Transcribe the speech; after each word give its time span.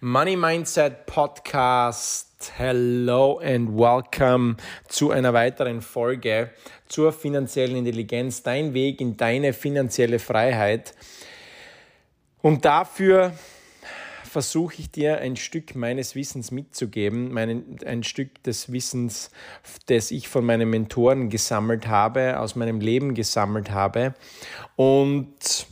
Money 0.00 0.36
Mindset 0.36 1.06
Podcast. 1.06 2.52
Hello 2.58 3.38
and 3.38 3.78
welcome 3.78 4.58
zu 4.88 5.10
einer 5.10 5.32
weiteren 5.32 5.80
Folge 5.80 6.50
zur 6.86 7.14
finanziellen 7.14 7.76
Intelligenz, 7.76 8.42
dein 8.42 8.74
Weg 8.74 9.00
in 9.00 9.16
deine 9.16 9.54
finanzielle 9.54 10.18
Freiheit. 10.18 10.92
Und 12.42 12.66
dafür 12.66 13.32
versuche 14.22 14.74
ich 14.80 14.90
dir 14.90 15.16
ein 15.20 15.34
Stück 15.36 15.74
meines 15.74 16.14
Wissens 16.14 16.50
mitzugeben, 16.50 17.32
meinen, 17.32 17.78
ein 17.86 18.02
Stück 18.02 18.42
des 18.42 18.70
Wissens, 18.70 19.30
das 19.86 20.10
ich 20.10 20.28
von 20.28 20.44
meinen 20.44 20.68
Mentoren 20.68 21.30
gesammelt 21.30 21.86
habe, 21.86 22.38
aus 22.38 22.54
meinem 22.54 22.80
Leben 22.80 23.14
gesammelt 23.14 23.70
habe. 23.70 24.14
Und 24.76 25.66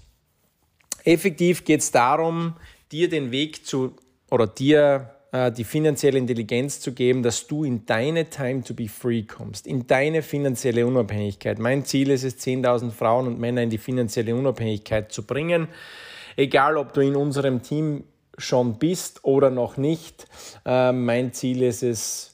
effektiv 1.04 1.66
geht 1.66 1.80
es 1.80 1.90
darum, 1.90 2.56
dir 2.90 3.10
den 3.10 3.30
Weg 3.30 3.66
zu 3.66 3.94
oder 4.34 4.48
dir 4.48 5.10
äh, 5.30 5.52
die 5.52 5.62
finanzielle 5.62 6.18
Intelligenz 6.18 6.80
zu 6.80 6.92
geben, 6.92 7.22
dass 7.22 7.46
du 7.46 7.62
in 7.62 7.86
deine 7.86 8.28
Time 8.28 8.64
to 8.64 8.74
be 8.74 8.88
free 8.88 9.22
kommst, 9.22 9.64
in 9.64 9.86
deine 9.86 10.22
finanzielle 10.22 10.84
Unabhängigkeit. 10.84 11.60
Mein 11.60 11.84
Ziel 11.84 12.10
ist 12.10 12.24
es, 12.24 12.44
10.000 12.44 12.90
Frauen 12.90 13.28
und 13.28 13.38
Männer 13.38 13.62
in 13.62 13.70
die 13.70 13.78
finanzielle 13.78 14.34
Unabhängigkeit 14.34 15.12
zu 15.12 15.24
bringen. 15.24 15.68
Egal, 16.36 16.76
ob 16.76 16.92
du 16.94 17.00
in 17.00 17.14
unserem 17.14 17.62
Team 17.62 18.02
schon 18.36 18.80
bist 18.80 19.24
oder 19.24 19.50
noch 19.50 19.76
nicht. 19.76 20.26
Äh, 20.66 20.90
mein 20.90 21.32
Ziel 21.32 21.62
ist 21.62 21.84
es, 21.84 22.32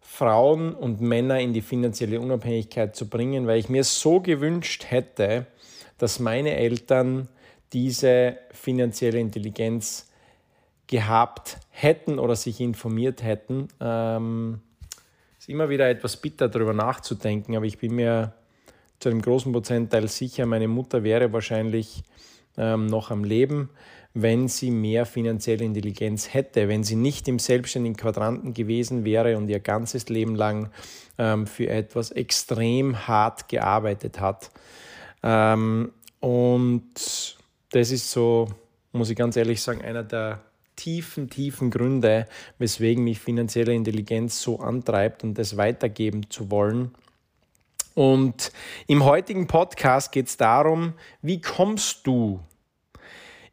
Frauen 0.00 0.74
und 0.74 1.00
Männer 1.00 1.38
in 1.38 1.52
die 1.52 1.60
finanzielle 1.60 2.20
Unabhängigkeit 2.20 2.96
zu 2.96 3.08
bringen, 3.08 3.46
weil 3.46 3.60
ich 3.60 3.68
mir 3.68 3.84
so 3.84 4.18
gewünscht 4.18 4.86
hätte, 4.88 5.46
dass 5.98 6.18
meine 6.18 6.56
Eltern 6.56 7.28
diese 7.72 8.38
finanzielle 8.50 9.20
Intelligenz 9.20 10.06
gehabt 10.86 11.58
hätten 11.70 12.18
oder 12.18 12.36
sich 12.36 12.60
informiert 12.60 13.22
hätten. 13.22 13.68
Ähm, 13.80 14.60
ist 15.38 15.48
immer 15.48 15.68
wieder 15.68 15.88
etwas 15.88 16.16
bitter 16.16 16.48
darüber 16.48 16.72
nachzudenken, 16.72 17.56
aber 17.56 17.66
ich 17.66 17.78
bin 17.78 17.94
mir 17.94 18.32
zu 18.98 19.08
einem 19.08 19.20
großen 19.20 19.52
Prozentteil 19.52 20.08
sicher, 20.08 20.46
meine 20.46 20.68
Mutter 20.68 21.04
wäre 21.04 21.32
wahrscheinlich 21.32 22.02
ähm, 22.56 22.86
noch 22.86 23.10
am 23.10 23.24
Leben, 23.24 23.70
wenn 24.14 24.48
sie 24.48 24.70
mehr 24.70 25.04
finanzielle 25.04 25.64
Intelligenz 25.64 26.32
hätte, 26.32 26.68
wenn 26.68 26.82
sie 26.82 26.96
nicht 26.96 27.28
im 27.28 27.38
selbstständigen 27.38 27.96
Quadranten 27.96 28.54
gewesen 28.54 29.04
wäre 29.04 29.36
und 29.36 29.48
ihr 29.48 29.60
ganzes 29.60 30.08
Leben 30.08 30.34
lang 30.34 30.70
ähm, 31.18 31.46
für 31.46 31.68
etwas 31.68 32.12
extrem 32.12 33.06
hart 33.06 33.48
gearbeitet 33.48 34.18
hat. 34.18 34.50
Ähm, 35.22 35.92
und 36.20 37.36
das 37.72 37.90
ist 37.90 38.10
so, 38.10 38.48
muss 38.92 39.10
ich 39.10 39.16
ganz 39.16 39.36
ehrlich 39.36 39.60
sagen, 39.60 39.82
einer 39.82 40.02
der 40.02 40.40
tiefen, 40.76 41.28
tiefen 41.30 41.70
Gründe, 41.70 42.26
weswegen 42.58 43.02
mich 43.02 43.18
finanzielle 43.18 43.74
Intelligenz 43.74 44.40
so 44.40 44.60
antreibt 44.60 45.24
und 45.24 45.34
das 45.34 45.56
weitergeben 45.56 46.30
zu 46.30 46.50
wollen. 46.50 46.94
Und 47.94 48.52
im 48.86 49.04
heutigen 49.04 49.46
Podcast 49.46 50.12
geht 50.12 50.28
es 50.28 50.36
darum, 50.36 50.92
wie 51.22 51.40
kommst 51.40 52.06
du 52.06 52.40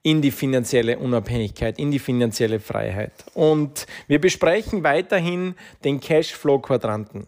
in 0.04 0.22
die 0.22 0.32
finanzielle 0.32 1.00
Unabhängigkeit, 1.00 1.80
in 1.80 1.90
die 1.90 2.00
finanzielle 2.00 2.60
Freiheit. 2.60 3.14
Und 3.34 3.88
wir 4.08 4.20
besprechen 4.20 4.84
weiterhin 4.84 5.56
den 5.86 6.02
Cashflow-Quadranten. 6.02 7.26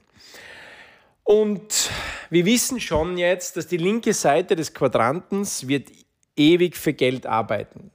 Und 1.23 1.89
wir 2.29 2.45
wissen 2.45 2.81
schon 2.81 3.17
jetzt, 3.17 3.55
dass 3.55 3.67
die 3.67 3.77
linke 3.77 4.13
Seite 4.13 4.57
des 4.57 4.73
Quadrantens 4.73 5.67
wird 5.67 5.89
ewig 6.35 6.75
für 6.75 6.93
Geld 6.93 7.25
arbeiten. 7.25 7.91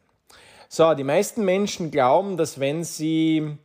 So, 0.73 0.95
die 0.95 1.03
meisten 1.03 1.45
Menschen 1.45 1.91
glauben, 1.91 2.37
dass 2.37 2.61
wenn 2.61 2.85
sie 2.85 3.57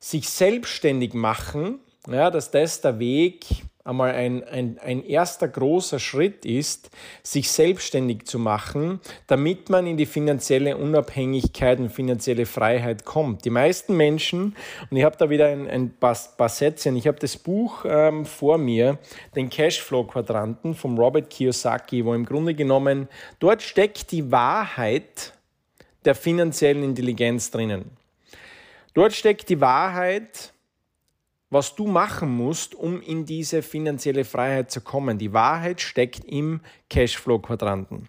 sich 0.00 0.28
selbstständig 0.28 1.14
machen, 1.14 1.78
ja, 2.10 2.32
dass 2.32 2.50
das 2.50 2.80
der 2.80 2.98
Weg 2.98 3.46
einmal 3.84 4.10
ein, 4.10 4.42
ein, 4.42 4.80
ein 4.80 5.04
erster 5.04 5.46
großer 5.46 6.00
Schritt 6.00 6.44
ist, 6.44 6.90
sich 7.22 7.52
selbstständig 7.52 8.24
zu 8.24 8.40
machen, 8.40 8.98
damit 9.28 9.70
man 9.70 9.86
in 9.86 9.96
die 9.96 10.04
finanzielle 10.04 10.76
Unabhängigkeit 10.76 11.78
und 11.78 11.90
finanzielle 11.90 12.44
Freiheit 12.44 13.04
kommt. 13.04 13.44
Die 13.44 13.50
meisten 13.50 13.96
Menschen, 13.96 14.56
und 14.90 14.96
ich 14.96 15.04
habe 15.04 15.16
da 15.16 15.30
wieder 15.30 15.46
ein, 15.46 15.70
ein 15.70 15.94
paar, 15.94 16.18
paar 16.36 16.48
Sätze, 16.48 16.90
ich 16.90 17.06
habe 17.06 17.20
das 17.20 17.36
Buch 17.36 17.84
ähm, 17.88 18.26
vor 18.26 18.58
mir, 18.58 18.98
den 19.36 19.48
Cashflow-Quadranten 19.48 20.74
vom 20.74 20.98
Robert 20.98 21.30
Kiyosaki, 21.30 22.04
wo 22.04 22.14
im 22.14 22.26
Grunde 22.26 22.54
genommen 22.54 23.08
dort 23.38 23.62
steckt 23.62 24.10
die 24.10 24.32
Wahrheit 24.32 25.35
der 26.06 26.14
finanziellen 26.14 26.82
Intelligenz 26.82 27.50
drinnen. 27.50 27.90
Dort 28.94 29.12
steckt 29.12 29.48
die 29.50 29.60
Wahrheit, 29.60 30.54
was 31.50 31.74
du 31.74 31.86
machen 31.86 32.34
musst, 32.34 32.74
um 32.74 33.02
in 33.02 33.26
diese 33.26 33.62
finanzielle 33.62 34.24
Freiheit 34.24 34.70
zu 34.70 34.80
kommen. 34.80 35.18
Die 35.18 35.32
Wahrheit 35.32 35.80
steckt 35.80 36.24
im 36.24 36.60
Cashflow-Quadranten. 36.88 38.08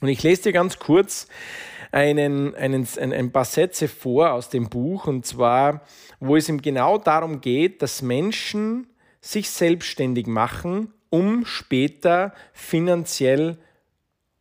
Und 0.00 0.08
ich 0.08 0.22
lese 0.22 0.44
dir 0.44 0.52
ganz 0.52 0.78
kurz 0.78 1.26
einen, 1.90 2.54
einen, 2.54 2.86
ein, 2.98 3.32
paar 3.32 3.44
Sätze 3.44 3.88
vor 3.88 4.32
aus 4.32 4.50
dem 4.50 4.68
Buch, 4.68 5.06
und 5.06 5.26
zwar, 5.26 5.82
wo 6.20 6.36
es 6.36 6.48
ihm 6.48 6.62
genau 6.62 6.98
darum 6.98 7.40
geht, 7.40 7.82
dass 7.82 8.02
Menschen 8.02 8.86
sich 9.20 9.50
selbstständig 9.50 10.26
machen, 10.26 10.92
um 11.10 11.44
später 11.46 12.34
finanziell 12.52 13.58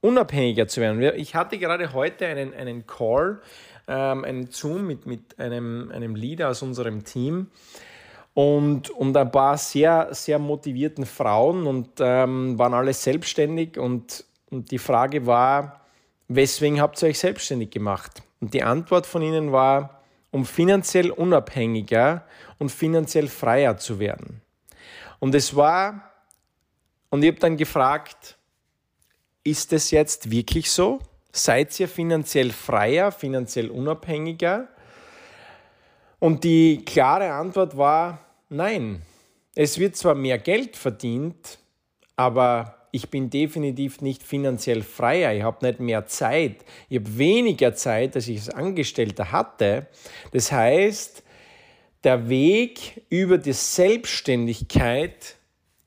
unabhängiger 0.07 0.67
zu 0.67 0.81
werden. 0.81 1.01
Ich 1.15 1.35
hatte 1.35 1.57
gerade 1.57 1.93
heute 1.93 2.25
einen, 2.25 2.53
einen 2.53 2.87
Call, 2.87 3.41
ähm, 3.87 4.23
einen 4.23 4.51
Zoom 4.51 4.87
mit, 4.87 5.05
mit 5.05 5.39
einem, 5.39 5.91
einem 5.91 6.15
Leader 6.15 6.49
aus 6.49 6.61
unserem 6.61 7.03
Team 7.03 7.47
und, 8.33 8.89
und 8.91 9.17
ein 9.17 9.31
paar 9.31 9.57
sehr, 9.57 10.09
sehr 10.11 10.39
motivierten 10.39 11.05
Frauen 11.05 11.65
und 11.65 11.89
ähm, 11.99 12.57
waren 12.57 12.73
alle 12.73 12.93
selbstständig 12.93 13.77
und, 13.77 14.23
und 14.49 14.71
die 14.71 14.77
Frage 14.77 15.25
war, 15.25 15.81
weswegen 16.27 16.79
habt 16.79 17.01
ihr 17.01 17.09
euch 17.09 17.19
selbstständig 17.19 17.71
gemacht? 17.71 18.21
Und 18.39 18.53
die 18.53 18.63
Antwort 18.63 19.05
von 19.05 19.21
ihnen 19.21 19.51
war, 19.51 20.01
um 20.31 20.45
finanziell 20.45 21.09
unabhängiger 21.09 22.23
und 22.59 22.71
finanziell 22.71 23.27
freier 23.27 23.77
zu 23.77 23.99
werden. 23.99 24.41
Und 25.19 25.33
es 25.33 25.55
war, 25.55 26.11
und 27.09 27.23
ich 27.23 27.29
habe 27.29 27.39
dann 27.39 27.57
gefragt, 27.57 28.36
ist 29.49 29.71
es 29.71 29.91
jetzt 29.91 30.29
wirklich 30.29 30.69
so? 30.69 30.99
Seid 31.31 31.79
ihr 31.79 31.87
finanziell 31.87 32.51
freier, 32.51 33.11
finanziell 33.11 33.69
unabhängiger? 33.69 34.67
Und 36.19 36.43
die 36.43 36.83
klare 36.83 37.31
Antwort 37.31 37.77
war 37.77 38.19
nein. 38.49 39.03
Es 39.55 39.79
wird 39.79 39.95
zwar 39.95 40.15
mehr 40.15 40.37
Geld 40.37 40.75
verdient, 40.75 41.59
aber 42.15 42.87
ich 42.91 43.09
bin 43.09 43.29
definitiv 43.29 44.01
nicht 44.01 44.23
finanziell 44.23 44.83
freier. 44.83 45.33
Ich 45.33 45.43
habe 45.43 45.65
nicht 45.65 45.79
mehr 45.79 46.07
Zeit. 46.07 46.65
Ich 46.89 46.97
habe 46.97 47.17
weniger 47.17 47.73
Zeit, 47.73 48.15
als 48.15 48.27
ich 48.27 48.39
als 48.39 48.49
Angestellter 48.49 49.31
hatte. 49.31 49.87
Das 50.31 50.51
heißt, 50.51 51.23
der 52.03 52.27
Weg 52.29 53.03
über 53.09 53.37
die 53.37 53.53
Selbstständigkeit 53.53 55.36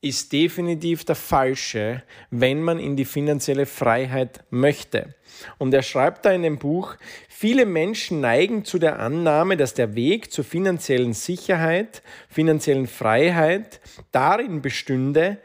ist 0.03 0.33
definitiv 0.33 1.05
der 1.05 1.15
falsche, 1.15 2.03
wenn 2.31 2.63
man 2.63 2.79
in 2.79 2.97
die 2.97 3.05
finanzielle 3.05 3.67
Freiheit 3.67 4.43
möchte. 4.51 5.15
Und 5.59 5.75
er 5.75 5.83
schreibt 5.83 6.25
da 6.25 6.33
in 6.33 6.43
dem 6.43 6.59
Buch, 6.59 6.97
viele 7.29 7.67
Menschen 7.67 8.21
neigen 8.21 8.65
zu 8.65 8.79
der 8.79 8.99
Annahme, 8.99 9.57
dass 9.57 9.75
der 9.75 9.95
Weg 9.95 10.33
zur 10.33 10.45
finanziellen 10.45 11.13
Sicherheit, 11.13 12.03
finanziellen 12.29 12.87
Freiheit 12.87 13.81
darin 14.11 14.63
bestünde, 14.63 15.39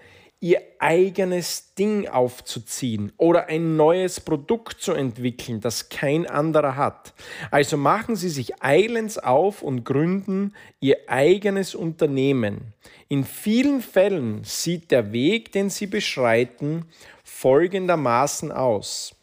ihr 0.45 0.61
eigenes 0.78 1.73
Ding 1.73 2.07
aufzuziehen 2.07 3.11
oder 3.17 3.47
ein 3.47 3.78
neues 3.78 4.19
Produkt 4.19 4.79
zu 4.79 4.94
entwickeln, 4.94 5.59
das 5.59 5.89
kein 5.89 6.28
anderer 6.28 6.75
hat. 6.75 7.16
Also 7.50 7.78
machen 7.78 8.16
Sie 8.16 8.29
sich 8.29 8.61
eilends 8.61 9.17
auf 9.17 9.64
und 9.64 9.85
gründen 9.85 10.53
Ihr 10.79 10.97
eigenes 11.08 11.73
Unternehmen. 11.73 12.75
In 13.08 13.23
vielen 13.23 13.81
Fällen 13.81 14.43
sieht 14.43 14.91
der 14.91 15.11
Weg, 15.11 15.52
den 15.52 15.72
Sie 15.72 15.87
beschreiten, 15.87 16.85
folgendermaßen 17.23 18.52
aus. 18.52 19.16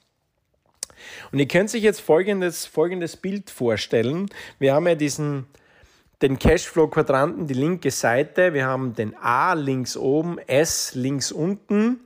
Und 1.31 1.39
ihr 1.39 1.47
könnt 1.47 1.71
sich 1.71 1.85
jetzt 1.85 2.01
folgendes, 2.01 2.67
folgendes 2.67 3.17
Bild 3.17 3.49
vorstellen. 3.49 4.29
Wir 4.59 4.75
haben 4.75 4.89
ja 4.89 4.97
diesen 4.97 5.47
den 6.23 6.39
Cashflow-Quadranten, 6.39 7.47
die 7.47 7.55
linke 7.55 7.91
Seite. 7.91 8.55
Wir 8.55 8.67
haben 8.67 8.95
den 8.95 9.17
A 9.17 9.55
links 9.55 9.97
oben, 9.97 10.39
S 10.39 10.95
links 10.95 11.33
unten. 11.33 12.01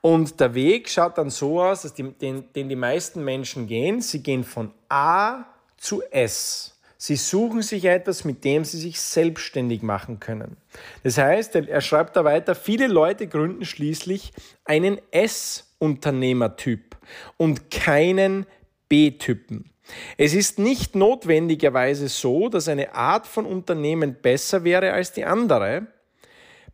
Und 0.00 0.40
der 0.40 0.54
Weg 0.54 0.88
schaut 0.88 1.16
dann 1.18 1.30
so 1.30 1.62
aus, 1.62 1.82
dass 1.82 1.94
die, 1.94 2.10
den, 2.12 2.52
den 2.52 2.68
die 2.68 2.76
meisten 2.76 3.24
Menschen 3.24 3.66
gehen. 3.66 4.00
Sie 4.00 4.22
gehen 4.22 4.44
von 4.44 4.72
A 4.88 5.44
zu 5.76 6.02
S. 6.10 6.76
Sie 6.98 7.16
suchen 7.16 7.62
sich 7.62 7.86
etwas, 7.86 8.24
mit 8.24 8.44
dem 8.44 8.64
sie 8.64 8.78
sich 8.78 9.00
selbstständig 9.00 9.80
machen 9.82 10.20
können. 10.20 10.58
Das 11.02 11.16
heißt, 11.16 11.54
er 11.54 11.80
schreibt 11.80 12.14
da 12.14 12.24
weiter, 12.24 12.54
viele 12.54 12.88
Leute 12.88 13.26
gründen 13.26 13.64
schließlich 13.64 14.32
einen 14.66 15.00
S-Unternehmertyp 15.10 16.98
und 17.38 17.70
keinen 17.70 18.44
B-Typen. 18.90 19.69
Es 20.16 20.34
ist 20.34 20.58
nicht 20.58 20.94
notwendigerweise 20.94 22.08
so, 22.08 22.48
dass 22.48 22.68
eine 22.68 22.94
Art 22.94 23.26
von 23.26 23.46
Unternehmen 23.46 24.16
besser 24.20 24.64
wäre 24.64 24.92
als 24.92 25.12
die 25.12 25.24
andere. 25.24 25.86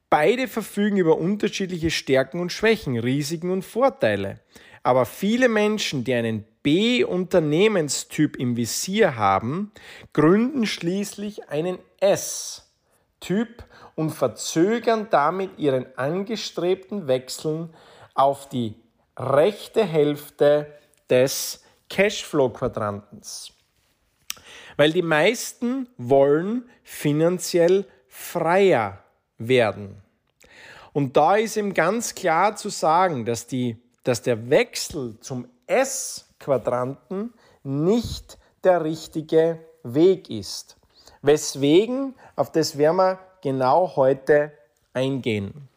Beide 0.09 0.49
verfügen 0.49 0.99
über 0.99 1.19
unterschiedliche 1.19 1.91
Stärken 1.91 2.41
und 2.41 2.53
Schwächen, 2.53 2.99
Risiken 2.99 3.51
und 3.51 3.63
Vorteile. 3.63 4.41
Aber 4.83 5.05
viele 5.05 5.49
Menschen, 5.49 6.05
die 6.05 6.15
einen 6.15 6.45
B-Unternehmenstyp 6.63 8.37
im 8.37 8.57
Visier 8.57 9.17
haben, 9.17 9.73
gründen 10.13 10.65
schließlich 10.67 11.49
einen 11.49 11.79
S-Typ 11.99 13.65
und 13.97 14.11
verzögern 14.11 15.09
damit 15.11 15.59
ihren 15.59 15.87
angestrebten 15.97 17.09
Wechseln 17.09 17.71
auf 18.15 18.49
die 18.49 18.77
rechte 19.19 19.85
Hälfte 19.85 20.67
des 21.11 21.65
Cashflow-Quadrantens. 21.89 23.53
Weil 24.77 24.93
die 24.93 25.03
meisten 25.03 25.89
wollen 25.97 26.69
finanziell 26.83 27.87
freier 28.09 29.03
werden. 29.39 30.03
Und 30.93 31.17
da 31.17 31.37
ist 31.37 31.57
ihm 31.57 31.75
ganz 31.75 32.15
klar 32.15 32.57
zu 32.57 32.71
sagen, 32.71 33.25
dass, 33.25 33.47
die, 33.47 33.77
dass 34.03 34.23
der 34.23 34.49
Wechsel 34.49 35.19
zum 35.21 35.47
S-Quadranten 35.67 37.35
nicht 37.63 38.39
der 38.65 38.83
richtige 38.83 39.59
Weg 39.83 40.31
ist. 40.31 40.77
Weswegen, 41.23 42.15
auf 42.35 42.51
das 42.53 42.79
werden 42.79 42.97
wir 42.97 43.19
genau 43.43 43.97
heute 43.97 44.53
eingehen. 44.93 45.69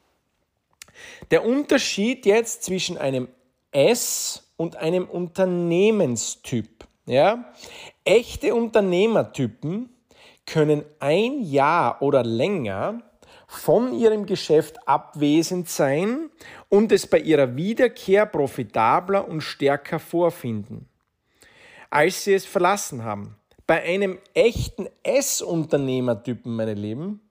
Der 1.32 1.46
Unterschied 1.46 2.26
jetzt 2.26 2.64
zwischen 2.64 2.98
einem 2.98 3.28
S 3.72 4.49
und 4.60 4.76
einem 4.76 5.06
Unternehmenstyp. 5.06 6.86
Ja? 7.06 7.46
Echte 8.04 8.54
Unternehmertypen 8.54 9.90
können 10.46 10.84
ein 11.00 11.42
Jahr 11.42 12.02
oder 12.02 12.24
länger 12.24 13.02
von 13.48 13.94
ihrem 13.94 14.26
Geschäft 14.26 14.86
abwesend 14.86 15.70
sein 15.70 16.30
und 16.68 16.92
es 16.92 17.08
bei 17.08 17.20
ihrer 17.20 17.56
Wiederkehr 17.56 18.26
profitabler 18.26 19.26
und 19.30 19.42
stärker 19.42 19.98
vorfinden, 19.98 20.90
als 21.90 22.26
sie 22.26 22.34
es 22.34 22.46
verlassen 22.46 23.06
haben. 23.06 23.38
Bei 23.66 23.82
einem 23.82 24.20
echten 24.34 24.88
S-Unternehmertypen, 25.04 26.54
meine 26.54 26.74
Lieben, 26.74 27.22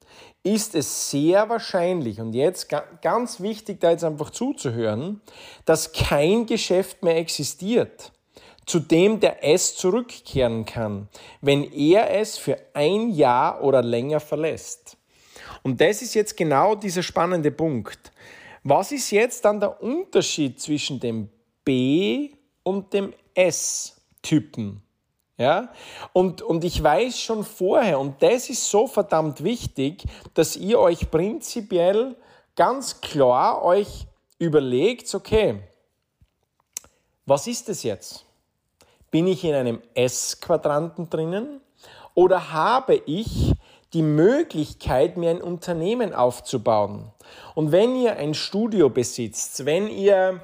ist 0.43 0.75
es 0.75 1.11
sehr 1.11 1.49
wahrscheinlich, 1.49 2.21
und 2.21 2.33
jetzt 2.33 2.69
ganz 3.03 3.41
wichtig, 3.41 3.81
da 3.81 3.91
jetzt 3.91 4.05
einfach 4.05 4.31
zuzuhören, 4.31 5.21
dass 5.65 5.93
kein 5.93 6.47
Geschäft 6.47 7.03
mehr 7.03 7.17
existiert, 7.17 8.13
zu 8.65 8.81
dem 8.81 9.21
der 9.21 9.45
S 9.45 9.77
zurückkehren 9.77 10.65
kann, 10.65 11.09
wenn 11.41 11.65
er 11.65 12.11
es 12.15 12.39
für 12.39 12.59
ein 12.75 13.11
Jahr 13.11 13.63
oder 13.63 13.83
länger 13.83 14.21
verlässt. 14.21 14.97
Und 15.63 15.81
das 15.81 16.03
ist 16.03 16.15
jetzt 16.15 16.37
genau 16.37 16.75
dieser 16.75 17.03
spannende 17.03 17.51
Punkt. 17.51 18.13
Was 18.63 18.93
ist 18.93 19.11
jetzt 19.11 19.45
dann 19.45 19.61
der 19.61 19.83
Unterschied 19.83 20.61
zwischen 20.61 21.01
dem 21.01 21.31
B 21.65 22.31
und 22.63 22.93
dem 22.93 23.13
S-Typen? 23.35 24.83
Ja? 25.39 25.69
Und, 26.13 26.43
und 26.43 26.65
ich 26.65 26.83
weiß 26.83 27.19
schon 27.19 27.45
vorher, 27.45 27.99
und 28.01 28.23
das 28.23 28.51
ist 28.51 28.69
so 28.69 28.87
verdammt 28.87 29.43
wichtig, 29.43 30.05
dass 30.35 30.57
ihr 30.57 30.79
euch 30.81 31.11
prinzipiell 31.11 32.17
ganz 32.57 33.01
klar 33.01 33.63
euch 33.63 34.07
überlegt, 34.39 35.15
okay, 35.15 35.61
was 37.25 37.47
ist 37.47 37.69
es 37.69 37.85
jetzt? 37.85 38.25
Bin 39.11 39.27
ich 39.27 39.45
in 39.45 39.55
einem 39.55 39.81
S-Quadranten 39.95 41.09
drinnen 41.09 41.61
oder 42.15 42.53
habe 42.53 42.97
ich 43.07 43.55
die 43.93 44.03
Möglichkeit, 44.03 45.17
mir 45.17 45.31
ein 45.31 45.41
Unternehmen 45.41 46.13
aufzubauen? 46.13 47.13
Und 47.55 47.71
wenn 47.71 47.95
ihr 47.97 48.17
ein 48.17 48.35
Studio 48.35 48.91
besitzt, 48.91 49.65
wenn 49.65 49.89
ihr 49.89 50.41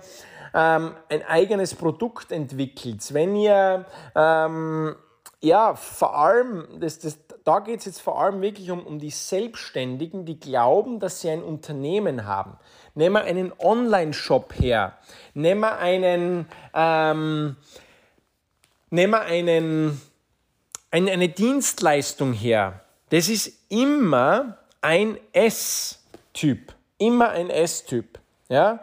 ähm, 0.55 0.95
ein 1.09 1.23
eigenes 1.27 1.75
Produkt 1.75 2.33
entwickelt, 2.33 3.13
wenn 3.13 3.37
ihr 3.37 3.85
ähm, 4.15 4.95
ja, 5.45 5.75
vor 5.75 6.17
allem, 6.17 6.67
das, 6.81 6.99
das, 6.99 7.19
da 7.45 7.59
geht 7.59 7.81
es 7.81 7.85
jetzt 7.85 8.01
vor 8.01 8.21
allem 8.21 8.41
wirklich 8.41 8.71
um, 8.71 8.85
um 8.87 8.99
die 8.99 9.11
Selbstständigen, 9.11 10.25
die 10.25 10.41
glauben, 10.41 11.01
dass 11.01 11.21
sie 11.21 11.29
ein 11.29 11.43
Unternehmen 11.43 12.25
haben. 12.25 12.57
Nehmen 12.95 13.17
wir 13.17 13.25
einen 13.25 13.53
Online-Shop 13.59 14.55
her, 14.59 14.97
nehmen 15.35 15.61
wir 15.61 15.79
einen, 15.79 16.47
ähm, 16.73 17.57
nehmen 18.89 19.13
wir 19.13 19.21
einen, 19.21 20.01
eine, 20.91 21.11
eine 21.11 21.29
Dienstleistung 21.29 22.33
her. 22.33 22.81
Das 23.11 23.29
ist 23.29 23.53
immer 23.69 24.57
ein 24.81 25.19
S-Typ, 25.33 26.73
immer 26.97 27.31
ein 27.31 27.51
S-Typ. 27.51 28.19
Ja? 28.49 28.81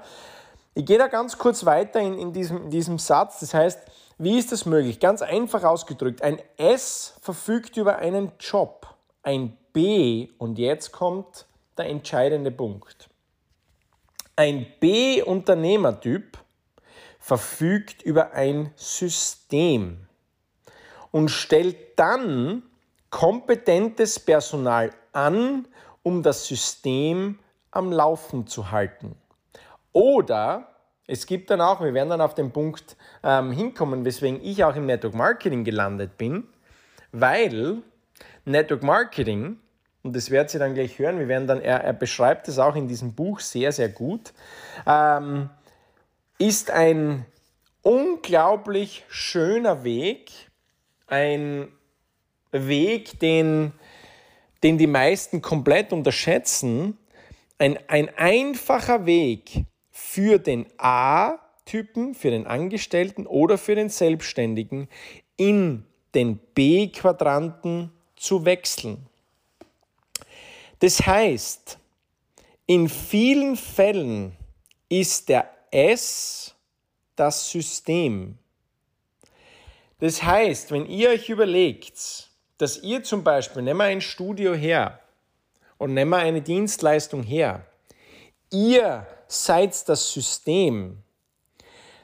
Ich 0.74 0.86
gehe 0.86 0.98
da 0.98 1.08
ganz 1.08 1.38
kurz 1.38 1.66
weiter 1.66 2.00
in, 2.00 2.18
in, 2.18 2.34
diesem, 2.34 2.64
in 2.64 2.70
diesem 2.70 2.98
Satz. 2.98 3.42
Das 3.42 3.54
heißt, 3.54 3.80
wie 4.18 4.38
ist 4.38 4.52
das 4.52 4.66
möglich? 4.66 5.00
Ganz 5.00 5.22
einfach 5.22 5.64
ausgedrückt. 5.64 6.22
Ein 6.22 6.40
S 6.58 7.16
verfügt 7.22 7.76
über 7.76 7.98
einen 7.98 8.32
Job. 8.40 8.88
Ein 9.24 9.58
B, 9.74 10.30
und 10.38 10.58
jetzt 10.58 10.92
kommt 10.92 11.46
der 11.78 11.88
entscheidende 11.88 12.52
Punkt. 12.52 13.10
Ein 14.36 14.66
B-Unternehmertyp 14.80 16.38
verfügt 17.20 18.02
über 18.02 18.32
ein 18.32 18.72
System 18.76 20.08
und 21.12 21.30
stellt 21.30 22.00
dann 22.00 22.64
kompetentes 23.10 24.20
Personal 24.20 24.92
an, 25.12 25.68
um 26.02 26.24
das 26.24 26.48
System 26.48 27.40
am 27.72 27.92
Laufen 27.92 28.48
zu 28.48 28.72
halten. 28.72 29.21
Oder 29.94 30.68
es 31.08 31.26
gibt 31.26 31.50
dann 31.50 31.62
auch, 31.62 31.82
wir 31.82 31.94
werden 31.94 32.10
dann 32.10 32.22
auf 32.22 32.36
den 32.36 32.52
Punkt 32.52 32.96
ähm, 33.24 33.52
hinkommen, 33.52 34.06
weswegen 34.06 34.40
ich 34.44 34.64
auch 34.64 34.76
im 34.76 34.86
Network 34.86 35.14
Marketing 35.14 35.64
gelandet 35.64 36.18
bin, 36.18 36.48
weil 37.12 37.80
Network 38.46 38.84
Marketing, 38.84 39.60
und 40.04 40.16
das 40.16 40.32
werdet 40.32 40.54
ihr 40.54 40.60
dann 40.60 40.74
gleich 40.74 40.98
hören, 40.98 41.20
wir 41.20 41.28
werden 41.28 41.48
dann, 41.48 41.62
er, 41.62 41.84
er 41.84 41.94
beschreibt 41.94 42.48
es 42.48 42.60
auch 42.60 42.76
in 42.76 42.88
diesem 42.88 43.14
Buch 43.14 43.40
sehr, 43.40 43.72
sehr 43.72 43.90
gut, 43.90 44.32
ähm, 44.88 45.50
ist 46.38 46.72
ein 46.72 47.26
unglaublich 47.82 49.04
schöner 49.10 49.84
Weg, 49.84 50.32
ein 51.08 51.68
Weg, 52.52 53.20
den, 53.20 53.74
den 54.64 54.78
die 54.78 54.88
meisten 54.88 55.42
komplett 55.42 55.92
unterschätzen, 55.92 56.98
ein, 57.58 57.78
ein 57.88 58.10
einfacher 58.18 59.06
Weg, 59.06 59.66
für 60.04 60.40
den 60.40 60.66
A-Typen, 60.78 62.16
für 62.16 62.32
den 62.32 62.46
Angestellten 62.46 63.26
oder 63.26 63.58
für 63.58 63.76
den 63.76 63.90
Selbstständigen 63.90 64.90
in 65.38 65.86
den 66.14 66.38
B-Quadranten 66.54 67.92
zu 68.18 68.44
wechseln. 68.44 69.08
Das 70.80 71.06
heißt, 71.06 71.78
in 72.66 72.90
vielen 72.90 73.56
Fällen 73.56 74.36
ist 74.90 75.30
der 75.30 75.50
S 75.72 76.56
das 77.16 77.50
System. 77.50 78.38
Das 80.00 80.22
heißt, 80.22 80.72
wenn 80.72 80.88
ihr 80.88 81.12
euch 81.12 81.30
überlegt, 81.30 82.30
dass 82.58 82.84
ihr 82.84 83.04
zum 83.04 83.24
Beispiel, 83.24 83.62
nehmen 83.62 83.80
wir 83.80 83.86
ein 83.86 84.02
Studio 84.02 84.54
her 84.56 85.00
und 85.78 85.94
nehmen 85.94 86.12
wir 86.12 86.18
eine 86.18 86.42
Dienstleistung 86.42 87.24
her, 87.24 87.66
ihr 88.52 89.08
seid 89.32 89.88
das 89.88 90.12
System. 90.12 90.98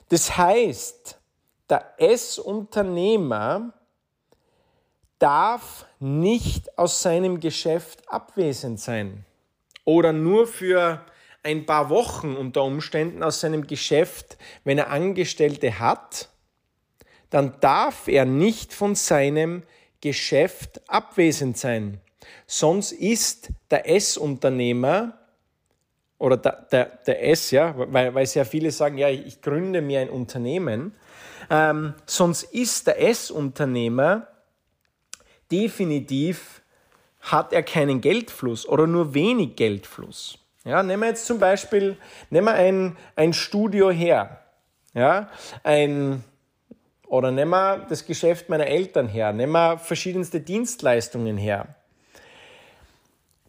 Das 0.09 0.37
heißt, 0.37 1.19
der 1.69 1.93
S-Unternehmer 1.97 3.73
darf 5.19 5.85
nicht 5.99 6.77
aus 6.77 7.01
seinem 7.01 7.39
Geschäft 7.39 8.07
abwesend 8.07 8.79
sein 8.79 9.25
oder 9.83 10.13
nur 10.13 10.47
für 10.47 11.05
ein 11.43 11.65
paar 11.65 11.89
Wochen 11.89 12.35
unter 12.35 12.63
Umständen 12.63 13.23
aus 13.23 13.41
seinem 13.41 13.67
Geschäft, 13.67 14.37
wenn 14.63 14.77
er 14.77 14.89
Angestellte 14.89 15.79
hat, 15.79 16.29
dann 17.29 17.59
darf 17.59 18.07
er 18.07 18.25
nicht 18.25 18.73
von 18.73 18.95
seinem 18.95 19.63
Geschäft 19.99 20.81
abwesend 20.89 21.57
sein. 21.57 21.99
Sonst 22.45 22.91
ist 22.91 23.49
der 23.71 23.89
S-Unternehmer 23.89 25.16
oder 26.19 26.37
der, 26.37 26.67
der, 26.71 26.85
der 27.05 27.29
S, 27.29 27.51
ja, 27.51 27.73
weil, 27.77 28.13
weil 28.13 28.25
sehr 28.25 28.45
viele 28.45 28.71
sagen, 28.71 28.97
ja, 28.97 29.09
ich 29.09 29.41
gründe 29.41 29.81
mir 29.81 30.01
ein 30.01 30.09
Unternehmen. 30.09 30.95
Ähm, 31.49 31.93
sonst 32.05 32.43
ist 32.43 32.87
der 32.87 33.01
S-Unternehmer 33.01 34.27
definitiv, 35.51 36.61
hat 37.21 37.53
er 37.53 37.63
keinen 37.63 38.01
Geldfluss 38.01 38.67
oder 38.67 38.87
nur 38.87 39.13
wenig 39.13 39.55
Geldfluss. 39.55 40.39
Ja, 40.63 40.83
nehmen 40.83 41.03
wir 41.03 41.09
jetzt 41.09 41.25
zum 41.25 41.39
Beispiel, 41.39 41.97
nehmen 42.29 42.47
wir 42.47 42.53
ein, 42.53 42.97
ein 43.15 43.33
Studio 43.33 43.91
her. 43.91 44.41
Ja, 44.93 45.29
ein 45.63 46.23
Oder 47.07 47.31
nehmen 47.31 47.51
wir 47.51 47.85
das 47.87 48.05
Geschäft 48.05 48.49
meiner 48.49 48.67
Eltern 48.67 49.07
her, 49.07 49.31
nehmen 49.31 49.53
wir 49.53 49.77
verschiedenste 49.77 50.41
Dienstleistungen 50.41 51.37
her. 51.37 51.76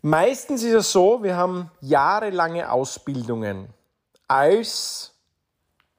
Meistens 0.02 0.62
ist 0.62 0.75
es 0.75 0.93
so, 0.93 1.23
wir 1.23 1.37
haben 1.37 1.71
jahrelange 1.81 2.71
Ausbildungen 2.71 3.69
als 4.28 5.12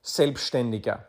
Selbstständiger. 0.01 1.05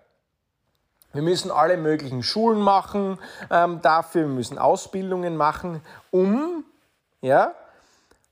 Wir 1.13 1.23
müssen 1.23 1.51
alle 1.51 1.77
möglichen 1.77 2.23
Schulen 2.23 2.61
machen 2.61 3.19
ähm, 3.51 3.81
dafür, 3.83 4.23
wir 4.23 4.35
müssen 4.35 4.59
Ausbildungen 4.59 5.37
machen, 5.37 5.83
um, 6.11 6.65
ja, 7.21 7.55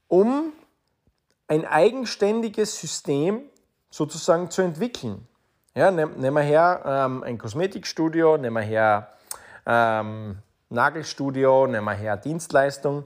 um 0.07 0.53
ein 1.49 1.65
eigenständiges 1.65 2.81
System 2.81 3.43
sozusagen 3.91 4.51
zu 4.51 4.63
entwickeln. 4.63 5.27
Ja, 5.75 5.91
nehmen 5.91 6.35
wir 6.35 6.43
her 6.43 6.83
ähm, 6.85 7.23
ein 7.23 7.39
Kosmetikstudio, 7.39 8.37
nehmen 8.37 8.57
wir 8.57 8.63
her 8.63 9.13
ähm, 9.67 10.39
Nagelstudio, 10.69 11.67
nehmen 11.67 11.85
wir 11.85 11.95
her 11.95 12.17
Dienstleistung. 12.17 13.05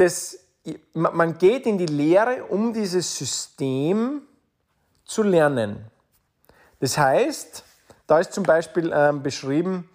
Das, 0.00 0.38
man 0.94 1.36
geht 1.36 1.66
in 1.66 1.76
die 1.76 1.84
Lehre, 1.84 2.44
um 2.44 2.72
dieses 2.72 3.18
System 3.18 4.22
zu 5.04 5.22
lernen. 5.22 5.84
Das 6.78 6.96
heißt, 6.96 7.62
da 8.06 8.18
ist 8.18 8.32
zum 8.32 8.44
Beispiel 8.44 8.90
ähm, 8.94 9.22
beschrieben, 9.22 9.90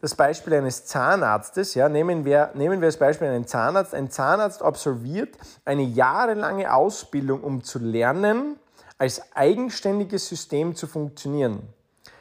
das 0.00 0.14
Beispiel 0.14 0.54
eines 0.54 0.86
Zahnarztes. 0.86 1.74
Ja, 1.74 1.90
nehmen, 1.90 2.24
wir, 2.24 2.52
nehmen 2.54 2.80
wir 2.80 2.88
das 2.88 2.96
Beispiel 2.96 3.28
einen 3.28 3.46
Zahnarzt. 3.46 3.94
Ein 3.94 4.10
Zahnarzt 4.10 4.62
absolviert 4.62 5.36
eine 5.66 5.82
jahrelange 5.82 6.72
Ausbildung, 6.72 7.42
um 7.42 7.62
zu 7.62 7.78
lernen, 7.80 8.56
als 8.96 9.20
eigenständiges 9.34 10.26
System 10.26 10.74
zu 10.74 10.86
funktionieren. 10.86 11.68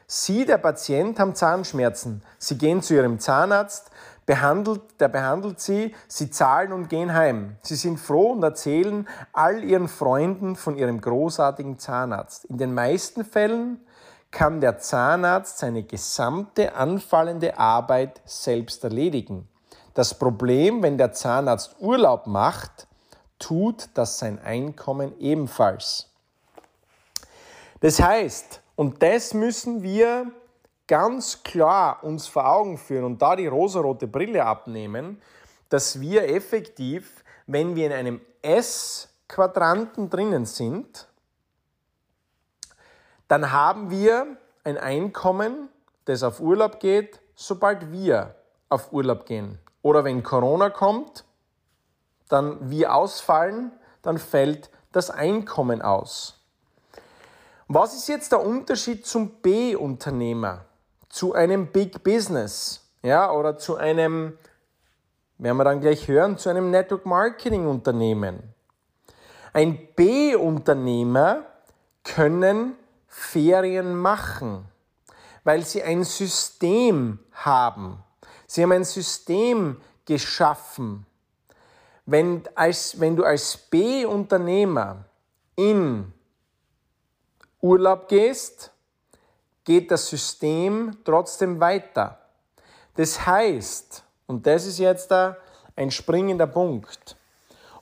Sie, 0.07 0.45
der 0.45 0.57
Patient, 0.57 1.17
haben 1.17 1.35
Zahnschmerzen. 1.35 2.21
Sie 2.37 2.57
gehen 2.57 2.81
zu 2.81 2.95
Ihrem 2.95 3.17
Zahnarzt, 3.17 3.91
behandelt, 4.29 4.83
der 4.99 5.07
behandelt 5.07 5.59
Sie, 5.59 5.95
Sie 6.07 6.29
zahlen 6.29 6.71
und 6.71 6.87
gehen 6.87 7.15
heim. 7.15 7.55
Sie 7.63 7.73
sind 7.73 7.99
froh 7.99 8.33
und 8.33 8.43
erzählen 8.43 9.07
all 9.33 9.63
Ihren 9.63 9.87
Freunden 9.87 10.55
von 10.55 10.77
Ihrem 10.77 11.01
großartigen 11.01 11.79
Zahnarzt. 11.79 12.45
In 12.45 12.59
den 12.59 12.75
meisten 12.75 13.25
Fällen 13.25 13.79
kann 14.29 14.61
der 14.61 14.77
Zahnarzt 14.77 15.57
seine 15.57 15.81
gesamte 15.81 16.75
anfallende 16.75 17.57
Arbeit 17.57 18.21
selbst 18.23 18.83
erledigen. 18.83 19.47
Das 19.95 20.13
Problem, 20.13 20.83
wenn 20.83 20.99
der 20.99 21.11
Zahnarzt 21.11 21.77
Urlaub 21.79 22.27
macht, 22.27 22.85
tut 23.39 23.89
das 23.95 24.19
sein 24.19 24.37
Einkommen 24.37 25.19
ebenfalls. 25.19 26.11
Das 27.79 27.99
heißt, 27.99 28.61
und 28.75 29.01
das 29.01 29.33
müssen 29.33 29.81
wir 29.81 30.31
ganz 30.89 31.43
klar 31.43 32.03
uns 32.03 32.27
vor 32.27 32.51
Augen 32.51 32.77
führen 32.77 33.05
und 33.05 33.21
da 33.21 33.35
die 33.35 33.47
rosarote 33.47 34.07
Brille 34.07 34.43
abnehmen, 34.43 35.21
dass 35.69 36.01
wir 36.01 36.27
effektiv, 36.27 37.23
wenn 37.45 37.75
wir 37.75 37.85
in 37.85 37.93
einem 37.93 38.21
S-Quadranten 38.41 40.09
drinnen 40.09 40.45
sind, 40.45 41.07
dann 43.27 43.51
haben 43.51 43.91
wir 43.91 44.37
ein 44.63 44.79
Einkommen, 44.79 45.69
das 46.05 46.23
auf 46.23 46.39
Urlaub 46.39 46.79
geht, 46.79 47.21
sobald 47.35 47.91
wir 47.91 48.35
auf 48.67 48.91
Urlaub 48.91 49.27
gehen. 49.27 49.59
Oder 49.83 50.03
wenn 50.03 50.23
Corona 50.23 50.71
kommt, 50.71 51.23
dann 52.29 52.71
wir 52.71 52.95
ausfallen, 52.95 53.71
dann 54.01 54.17
fällt 54.17 54.71
das 54.91 55.11
Einkommen 55.11 55.83
aus. 55.83 56.41
Was 57.67 57.93
ist 57.93 58.09
jetzt 58.09 58.31
der 58.31 58.43
Unterschied 58.43 59.05
zum 59.05 59.29
B-Unternehmer, 59.41 60.65
zu 61.09 61.33
einem 61.33 61.67
Big 61.67 62.03
Business, 62.03 62.81
ja, 63.01 63.31
oder 63.31 63.57
zu 63.57 63.75
einem, 63.75 64.37
werden 65.37 65.57
wir 65.57 65.63
dann 65.63 65.81
gleich 65.81 66.07
hören, 66.07 66.37
zu 66.37 66.49
einem 66.49 66.71
Network 66.71 67.05
Marketing 67.05 67.67
Unternehmen? 67.67 68.53
Ein 69.53 69.87
B-Unternehmer 69.95 71.45
können 72.03 72.75
Ferien 73.07 73.95
machen, 73.95 74.65
weil 75.43 75.65
sie 75.65 75.81
ein 75.81 76.03
System 76.03 77.19
haben. 77.31 78.03
Sie 78.45 78.61
haben 78.63 78.71
ein 78.71 78.83
System 78.83 79.81
geschaffen. 80.05 81.05
Wenn, 82.05 82.43
als, 82.55 82.99
wenn 82.99 83.15
du 83.15 83.23
als 83.23 83.57
B-Unternehmer 83.57 85.05
in 85.55 86.11
Urlaub 87.61 88.07
gehst, 88.07 88.71
geht 89.69 89.91
das 89.91 90.09
System 90.09 90.97
trotzdem 91.05 91.59
weiter. 91.59 92.17
Das 92.95 93.23
heißt, 93.27 94.03
und 94.25 94.47
das 94.47 94.65
ist 94.65 94.79
jetzt 94.79 95.11
ein 95.11 95.91
springender 95.91 96.47
Punkt, 96.47 97.15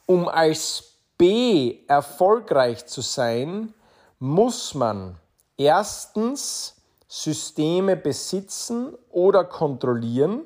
um 0.05 0.27
als 0.27 0.83
B 1.17 1.77
erfolgreich 1.87 2.85
zu 2.87 2.99
sein, 2.99 3.73
muss 4.19 4.73
man 4.73 5.15
erstens 5.55 6.75
Systeme 7.07 7.95
besitzen 7.95 8.93
oder 9.09 9.45
kontrollieren 9.45 10.41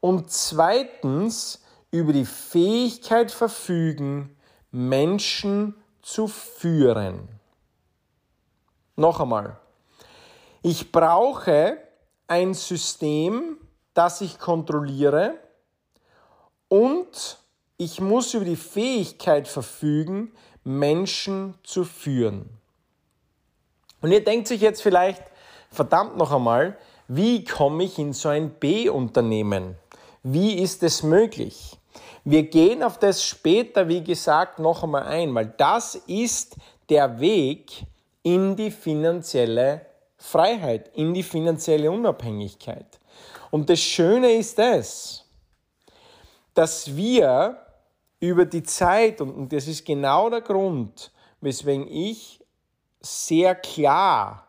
und 0.00 0.30
zweitens 0.30 1.62
über 1.90 2.12
die 2.12 2.26
Fähigkeit 2.26 3.30
verfügen, 3.30 4.36
Menschen 4.70 5.74
zu 6.02 6.28
führen. 6.28 7.30
Noch 8.94 9.20
einmal. 9.20 9.63
Ich 10.66 10.92
brauche 10.92 11.76
ein 12.26 12.54
System, 12.54 13.58
das 13.92 14.22
ich 14.22 14.38
kontrolliere 14.38 15.34
und 16.68 17.36
ich 17.76 18.00
muss 18.00 18.32
über 18.32 18.46
die 18.46 18.56
Fähigkeit 18.56 19.46
verfügen, 19.46 20.32
Menschen 20.64 21.52
zu 21.64 21.84
führen. 21.84 22.48
Und 24.00 24.10
ihr 24.10 24.24
denkt 24.24 24.48
sich 24.48 24.62
jetzt 24.62 24.80
vielleicht, 24.80 25.22
verdammt 25.70 26.16
noch 26.16 26.32
einmal, 26.32 26.78
wie 27.08 27.44
komme 27.44 27.84
ich 27.84 27.98
in 27.98 28.14
so 28.14 28.30
ein 28.30 28.48
B-Unternehmen? 28.48 29.76
Wie 30.22 30.54
ist 30.54 30.82
es 30.82 31.02
möglich? 31.02 31.76
Wir 32.24 32.44
gehen 32.44 32.82
auf 32.82 32.98
das 32.98 33.22
später, 33.22 33.86
wie 33.88 34.02
gesagt, 34.02 34.58
noch 34.60 34.82
einmal 34.82 35.02
ein, 35.02 35.34
weil 35.34 35.52
das 35.58 35.94
ist 36.06 36.56
der 36.88 37.20
Weg 37.20 37.84
in 38.22 38.56
die 38.56 38.70
finanzielle 38.70 39.92
Freiheit, 40.24 40.90
in 40.94 41.12
die 41.12 41.22
finanzielle 41.22 41.90
Unabhängigkeit. 41.90 42.98
Und 43.50 43.68
das 43.68 43.80
Schöne 43.80 44.32
ist 44.32 44.58
es, 44.58 45.24
dass 46.54 46.96
wir 46.96 47.58
über 48.20 48.46
die 48.46 48.62
Zeit, 48.62 49.20
und 49.20 49.52
das 49.52 49.68
ist 49.68 49.84
genau 49.84 50.30
der 50.30 50.40
Grund, 50.40 51.12
weswegen 51.42 51.86
ich 51.86 52.42
sehr 53.00 53.54
klar, 53.54 54.48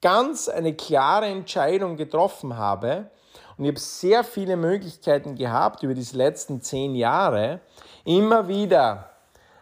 ganz 0.00 0.48
eine 0.48 0.74
klare 0.74 1.26
Entscheidung 1.26 1.96
getroffen 1.96 2.56
habe. 2.56 3.10
Und 3.58 3.66
ich 3.66 3.70
habe 3.70 3.80
sehr 3.80 4.24
viele 4.24 4.56
Möglichkeiten 4.56 5.34
gehabt 5.34 5.82
über 5.82 5.92
diese 5.92 6.16
letzten 6.16 6.62
zehn 6.62 6.94
Jahre, 6.94 7.60
immer 8.04 8.48
wieder 8.48 9.10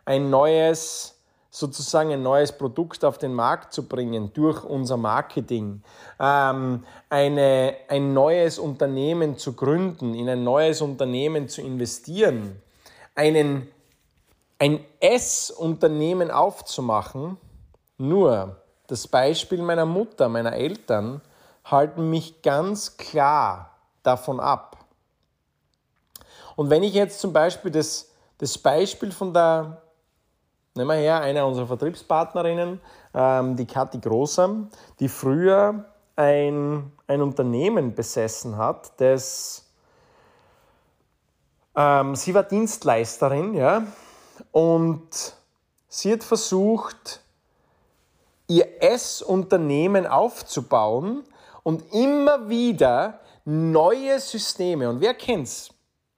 ein 0.04 0.30
neues, 0.30 1.15
sozusagen 1.58 2.12
ein 2.12 2.22
neues 2.22 2.52
Produkt 2.52 3.02
auf 3.02 3.16
den 3.16 3.32
Markt 3.32 3.72
zu 3.72 3.88
bringen 3.88 4.30
durch 4.34 4.62
unser 4.62 4.98
Marketing, 4.98 5.82
ähm, 6.20 6.84
eine, 7.08 7.74
ein 7.88 8.12
neues 8.12 8.58
Unternehmen 8.58 9.38
zu 9.38 9.54
gründen, 9.54 10.12
in 10.12 10.28
ein 10.28 10.44
neues 10.44 10.82
Unternehmen 10.82 11.48
zu 11.48 11.62
investieren, 11.62 12.60
einen, 13.14 13.68
ein 14.58 14.84
S-Unternehmen 15.00 16.30
aufzumachen 16.30 17.38
nur 17.96 18.56
das 18.86 19.08
Beispiel 19.08 19.62
meiner 19.62 19.86
Mutter, 19.86 20.28
meiner 20.28 20.52
Eltern 20.52 21.22
halten 21.64 22.10
mich 22.10 22.42
ganz 22.42 22.98
klar 22.98 23.70
davon 24.02 24.40
ab. 24.40 24.76
Und 26.54 26.68
wenn 26.68 26.82
ich 26.82 26.92
jetzt 26.92 27.18
zum 27.18 27.32
Beispiel 27.32 27.70
das, 27.70 28.10
das 28.36 28.58
Beispiel 28.58 29.10
von 29.10 29.32
der, 29.32 29.80
nehmen 30.76 30.90
wir 30.90 30.96
her, 30.96 31.20
einer 31.20 31.46
unserer 31.46 31.66
Vertriebspartnerinnen, 31.66 32.80
ähm, 33.14 33.56
die 33.56 33.66
Kathi 33.66 33.98
Großam, 33.98 34.68
die 35.00 35.08
früher 35.08 35.86
ein, 36.16 36.92
ein 37.06 37.22
Unternehmen 37.22 37.94
besessen 37.94 38.56
hat, 38.56 38.92
das 38.98 39.66
ähm, 41.76 42.16
sie 42.16 42.34
war 42.34 42.42
Dienstleisterin, 42.42 43.54
ja, 43.54 43.82
und 44.50 45.34
sie 45.88 46.12
hat 46.12 46.24
versucht, 46.24 47.20
ihr 48.48 48.82
Essunternehmen 48.82 50.06
aufzubauen 50.06 51.24
und 51.62 51.92
immer 51.92 52.48
wieder 52.48 53.20
neue 53.44 54.18
Systeme. 54.20 54.88
Und 54.88 55.00
wer 55.00 55.14
kennt's? 55.14 55.70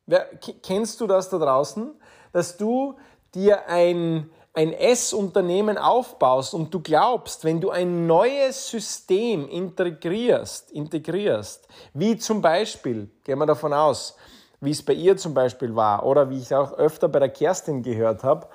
Wer, 0.06 0.26
kennst 0.62 1.00
du 1.00 1.06
das 1.06 1.28
da 1.28 1.38
draußen? 1.38 1.94
Dass 2.32 2.56
du 2.56 2.96
dir 3.34 3.66
ein, 3.68 4.30
ein 4.54 4.72
S-Unternehmen 4.72 5.78
aufbaust 5.78 6.54
und 6.54 6.72
du 6.72 6.80
glaubst, 6.80 7.44
wenn 7.44 7.60
du 7.60 7.70
ein 7.70 8.06
neues 8.06 8.68
System 8.68 9.48
integrierst, 9.48 10.72
integrierst, 10.72 11.68
wie 11.94 12.16
zum 12.16 12.42
Beispiel, 12.42 13.10
gehen 13.24 13.38
wir 13.38 13.46
davon 13.46 13.72
aus, 13.72 14.16
wie 14.60 14.70
es 14.70 14.82
bei 14.82 14.94
ihr 14.94 15.16
zum 15.16 15.34
Beispiel 15.34 15.74
war 15.76 16.04
oder 16.04 16.28
wie 16.30 16.38
ich 16.38 16.54
auch 16.54 16.72
öfter 16.72 17.08
bei 17.08 17.20
der 17.20 17.28
Kerstin 17.28 17.82
gehört 17.82 18.24
habe, 18.24 18.48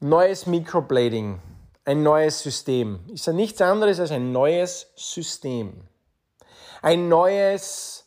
neues 0.00 0.46
Microblading, 0.46 1.40
ein 1.84 2.02
neues 2.02 2.42
System, 2.42 3.00
ist 3.12 3.26
ja 3.26 3.32
nichts 3.32 3.60
anderes 3.60 3.98
als 4.00 4.10
ein 4.10 4.32
neues 4.32 4.92
System. 4.96 5.88
Ein 6.82 7.08
neues 7.08 8.04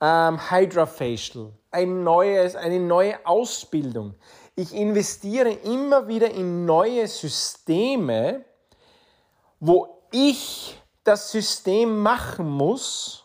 ähm, 0.00 0.38
Hydrafacial, 0.50 1.52
ein 1.70 2.04
neues, 2.04 2.56
eine 2.56 2.78
neue 2.78 3.24
Ausbildung. 3.24 4.14
Ich 4.62 4.72
investiere 4.74 5.50
immer 5.50 6.06
wieder 6.06 6.30
in 6.30 6.64
neue 6.64 7.08
Systeme, 7.08 8.44
wo 9.58 10.04
ich 10.12 10.80
das 11.02 11.32
System 11.32 11.98
machen 11.98 12.48
muss, 12.48 13.24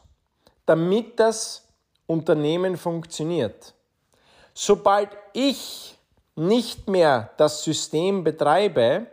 damit 0.66 1.20
das 1.20 1.64
Unternehmen 2.08 2.76
funktioniert. 2.76 3.76
Sobald 4.56 5.10
ich 5.34 5.96
nicht 6.36 6.88
mehr 6.88 7.30
das 7.38 7.64
System 7.64 8.24
betreibe, 8.24 9.06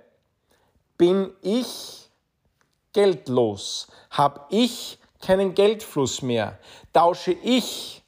bin 0.96 1.30
ich 1.42 2.08
geldlos, 2.94 3.88
habe 4.08 4.46
ich 4.48 4.98
keinen 5.20 5.52
Geldfluss 5.54 6.22
mehr, 6.22 6.58
tausche 6.90 7.32
ich 7.32 8.02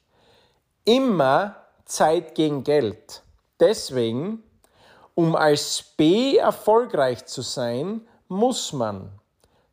immer 0.85 1.55
Zeit 1.85 2.33
gegen 2.33 2.63
Geld. 2.63 3.21
Deswegen, 3.59 4.43
um 5.15 5.35
als 5.35 5.83
B 5.97 6.37
erfolgreich 6.37 7.25
zu 7.25 7.41
sein, 7.41 8.01
muss 8.27 8.73
man 8.73 9.09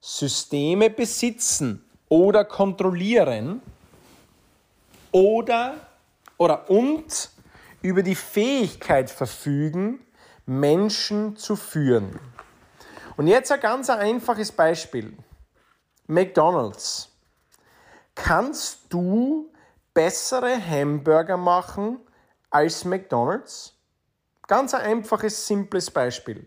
Systeme 0.00 0.90
besitzen 0.90 1.84
oder 2.08 2.44
kontrollieren 2.44 3.60
oder, 5.12 5.74
oder 6.36 6.68
und 6.70 7.30
über 7.82 8.02
die 8.02 8.14
Fähigkeit 8.14 9.10
verfügen, 9.10 10.00
Menschen 10.46 11.36
zu 11.36 11.56
führen. 11.56 12.18
Und 13.16 13.26
jetzt 13.26 13.52
ein 13.52 13.60
ganz 13.60 13.90
einfaches 13.90 14.50
Beispiel. 14.50 15.16
McDonald's. 16.06 17.08
Kannst 18.14 18.80
du 18.90 19.50
bessere 19.92 20.54
Hamburger 20.56 21.36
machen 21.36 22.00
als 22.50 22.84
McDonald's? 22.84 23.73
Ganz 24.46 24.74
ein 24.74 24.82
einfaches, 24.82 25.46
simples 25.46 25.90
Beispiel. 25.90 26.46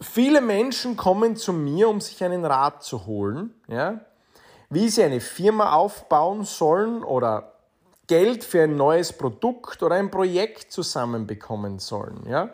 Viele 0.00 0.40
Menschen 0.40 0.96
kommen 0.96 1.36
zu 1.36 1.52
mir, 1.52 1.88
um 1.88 2.00
sich 2.00 2.22
einen 2.22 2.44
Rat 2.44 2.84
zu 2.84 3.06
holen, 3.06 3.52
ja, 3.66 4.00
wie 4.70 4.88
sie 4.88 5.02
eine 5.02 5.20
Firma 5.20 5.72
aufbauen 5.72 6.44
sollen 6.44 7.02
oder 7.02 7.54
Geld 8.06 8.44
für 8.44 8.62
ein 8.62 8.76
neues 8.76 9.12
Produkt 9.12 9.82
oder 9.82 9.96
ein 9.96 10.10
Projekt 10.10 10.72
zusammenbekommen 10.72 11.78
sollen. 11.78 12.24
Ja? 12.26 12.50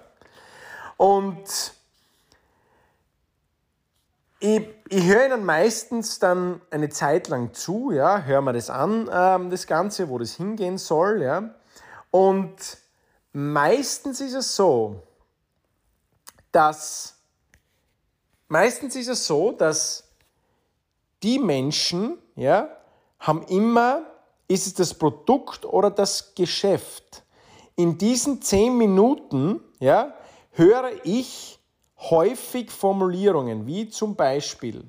Und 0.96 1.74
ich, 4.40 4.68
ich 4.88 5.04
höre 5.04 5.26
ihnen 5.26 5.44
meistens 5.44 6.18
dann 6.18 6.60
eine 6.70 6.88
Zeit 6.88 7.28
lang 7.28 7.52
zu, 7.52 7.92
ja, 7.92 8.22
hören 8.22 8.44
wir 8.44 8.52
das 8.52 8.70
an, 8.70 9.08
ähm, 9.12 9.50
das 9.50 9.66
Ganze, 9.66 10.08
wo 10.08 10.18
das 10.18 10.34
hingehen 10.34 10.78
soll. 10.78 11.22
Ja? 11.22 11.54
Und 12.10 12.78
meistens 13.34 14.20
ist 14.20 14.34
es 14.34 14.56
so, 14.56 15.02
dass 16.52 17.16
meistens 18.48 18.96
ist 18.96 19.08
es 19.08 19.26
so, 19.26 19.52
dass 19.52 20.04
die 21.22 21.38
Menschen 21.38 22.16
ja, 22.36 22.68
haben 23.18 23.42
immer, 23.48 24.02
ist 24.46 24.66
es 24.66 24.74
das 24.74 24.94
Produkt 24.94 25.64
oder 25.64 25.90
das 25.90 26.34
Geschäft. 26.34 27.24
In 27.76 27.98
diesen 27.98 28.40
zehn 28.40 28.78
Minuten 28.78 29.61
ja, 29.80 30.14
höre 30.52 30.92
ich 31.02 31.59
häufig 31.98 32.70
Formulierungen 32.70 33.66
wie 33.66 33.88
zum 33.88 34.14
Beispiel, 34.14 34.85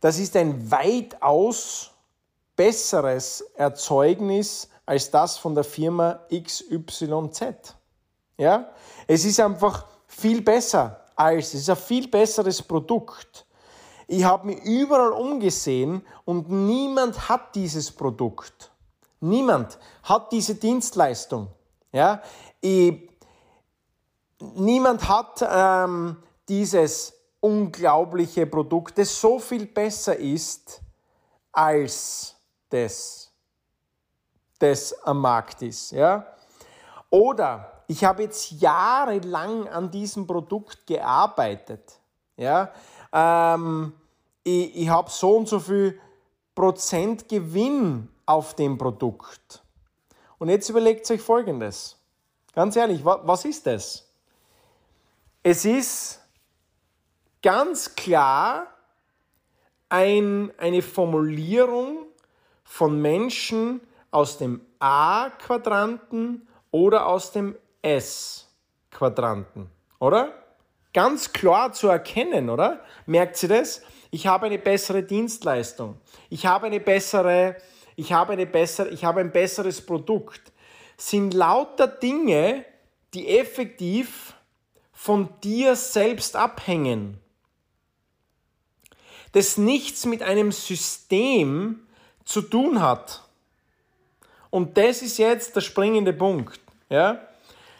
das 0.00 0.18
ist 0.18 0.34
ein 0.36 0.70
weitaus 0.70 1.90
besseres 2.56 3.42
Erzeugnis 3.54 4.68
als 4.88 5.10
das 5.10 5.36
von 5.36 5.54
der 5.54 5.64
Firma 5.64 6.18
XYZ. 6.32 7.74
Ja? 8.38 8.70
Es 9.06 9.26
ist 9.26 9.38
einfach 9.38 9.84
viel 10.06 10.40
besser 10.40 11.04
als, 11.14 11.48
es 11.48 11.60
ist 11.60 11.70
ein 11.70 11.76
viel 11.76 12.08
besseres 12.08 12.62
Produkt. 12.62 13.44
Ich 14.06 14.24
habe 14.24 14.46
mich 14.46 14.62
überall 14.64 15.12
umgesehen 15.12 16.00
und 16.24 16.48
niemand 16.48 17.28
hat 17.28 17.54
dieses 17.54 17.90
Produkt. 17.90 18.70
Niemand 19.20 19.78
hat 20.04 20.32
diese 20.32 20.54
Dienstleistung. 20.54 21.48
Ja? 21.92 22.22
Ich, 22.62 23.10
niemand 24.54 25.06
hat 25.06 25.46
ähm, 25.46 26.16
dieses 26.48 27.12
unglaubliche 27.40 28.46
Produkt, 28.46 28.96
das 28.96 29.20
so 29.20 29.38
viel 29.38 29.66
besser 29.66 30.16
ist 30.16 30.80
als 31.52 32.34
das, 32.70 33.27
das 34.58 35.02
am 35.04 35.20
Markt 35.20 35.62
ist. 35.62 35.92
Ja? 35.92 36.26
Oder 37.10 37.82
ich 37.86 38.04
habe 38.04 38.22
jetzt 38.22 38.50
jahrelang 38.52 39.68
an 39.68 39.90
diesem 39.90 40.26
Produkt 40.26 40.86
gearbeitet. 40.86 41.98
Ja? 42.36 42.70
ähm, 43.12 43.92
ich, 44.42 44.76
ich 44.76 44.88
habe 44.88 45.10
so 45.10 45.36
und 45.36 45.48
so 45.48 45.58
viel 45.60 46.00
Prozent 46.54 47.28
Gewinn 47.28 48.08
auf 48.26 48.54
dem 48.54 48.76
Produkt. 48.76 49.62
Und 50.38 50.48
jetzt 50.48 50.68
überlegt 50.68 51.10
euch 51.10 51.20
Folgendes. 51.20 51.96
Ganz 52.54 52.76
ehrlich, 52.76 53.04
was 53.04 53.44
ist 53.44 53.66
das? 53.66 54.08
Es 55.42 55.64
ist 55.64 56.20
ganz 57.42 57.94
klar 57.94 58.66
ein, 59.88 60.52
eine 60.58 60.82
Formulierung 60.82 62.06
von 62.64 63.00
Menschen 63.00 63.80
aus 64.10 64.38
dem 64.38 64.60
A-Quadranten 64.78 66.48
oder 66.70 67.06
aus 67.06 67.32
dem 67.32 67.56
S-Quadranten, 67.82 69.70
oder? 69.98 70.32
ganz 70.92 71.32
klar 71.32 71.72
zu 71.72 71.86
erkennen, 71.88 72.50
oder? 72.50 72.84
Merkt 73.06 73.36
sie 73.36 73.46
das? 73.48 73.82
Ich 74.10 74.26
habe 74.26 74.46
eine 74.46 74.58
bessere 74.58 75.02
Dienstleistung. 75.02 75.96
Ich 76.28 76.46
habe 76.46 76.66
eine 76.66 76.80
bessere, 76.80 77.56
ich 77.94 78.12
habe 78.12 78.32
eine 78.32 78.46
bessere, 78.46 78.88
ich 78.88 79.04
habe 79.04 79.20
ein 79.20 79.32
besseres 79.32 79.84
Produkt. 79.84 80.52
Sind 80.96 81.34
lauter 81.34 81.86
Dinge, 81.86 82.64
die 83.14 83.28
effektiv 83.38 84.34
von 84.92 85.28
dir 85.44 85.76
selbst 85.76 86.34
abhängen. 86.34 87.20
Das 89.32 89.56
nichts 89.56 90.04
mit 90.04 90.22
einem 90.22 90.50
System 90.50 91.86
zu 92.24 92.42
tun 92.42 92.82
hat. 92.82 93.22
Und 94.50 94.76
das 94.76 95.02
ist 95.02 95.18
jetzt 95.18 95.54
der 95.56 95.60
springende 95.60 96.12
Punkt. 96.12 96.60
Ja? 96.88 97.20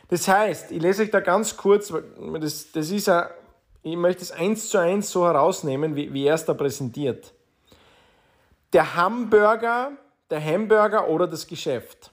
Das 0.09 0.27
heißt, 0.27 0.73
ich 0.73 0.83
lese 0.83 1.03
euch 1.03 1.11
da 1.11 1.21
ganz 1.21 1.57
kurz, 1.57 1.93
das, 2.41 2.73
das 2.73 2.91
ist 2.91 3.07
ja, 3.07 3.31
ich 3.83 3.97
möchte 3.97 4.23
es 4.23 4.33
eins 4.33 4.69
zu 4.69 4.79
eins 4.79 5.11
so 5.11 5.25
herausnehmen, 5.27 5.97
wie, 5.97 6.13
wie 6.13 6.27
er 6.27 6.35
es 6.35 6.45
da 6.45 6.55
präsentiert. 6.55 7.33
Der 8.73 8.97
Hamburger, 8.97 9.93
der 10.31 10.45
Hamburger 10.45 11.09
oder 11.09 11.27
das 11.27 11.47
Geschäft. 11.47 12.11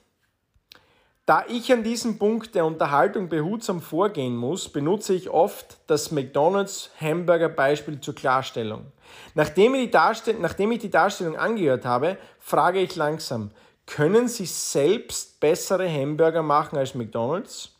Da 1.26 1.44
ich 1.48 1.72
an 1.72 1.82
diesem 1.82 2.18
Punkt 2.18 2.54
der 2.54 2.64
Unterhaltung 2.64 3.28
behutsam 3.28 3.82
vorgehen 3.82 4.36
muss, 4.36 4.68
benutze 4.68 5.12
ich 5.12 5.28
oft 5.28 5.76
das 5.88 6.12
McDonald's 6.12 6.90
Hamburger 7.00 7.48
Beispiel 7.48 8.00
zur 8.00 8.14
Klarstellung. 8.14 8.92
Nachdem 9.34 9.74
ich, 9.74 9.90
die 9.90 10.32
nachdem 10.34 10.70
ich 10.70 10.78
die 10.78 10.90
Darstellung 10.90 11.36
angehört 11.36 11.84
habe, 11.84 12.16
frage 12.38 12.78
ich 12.78 12.94
langsam, 12.94 13.50
können 13.86 14.28
Sie 14.28 14.46
selbst 14.46 15.40
bessere 15.40 15.88
Hamburger 15.88 16.42
machen 16.42 16.76
als 16.76 16.94
McDonald's? 16.94 17.72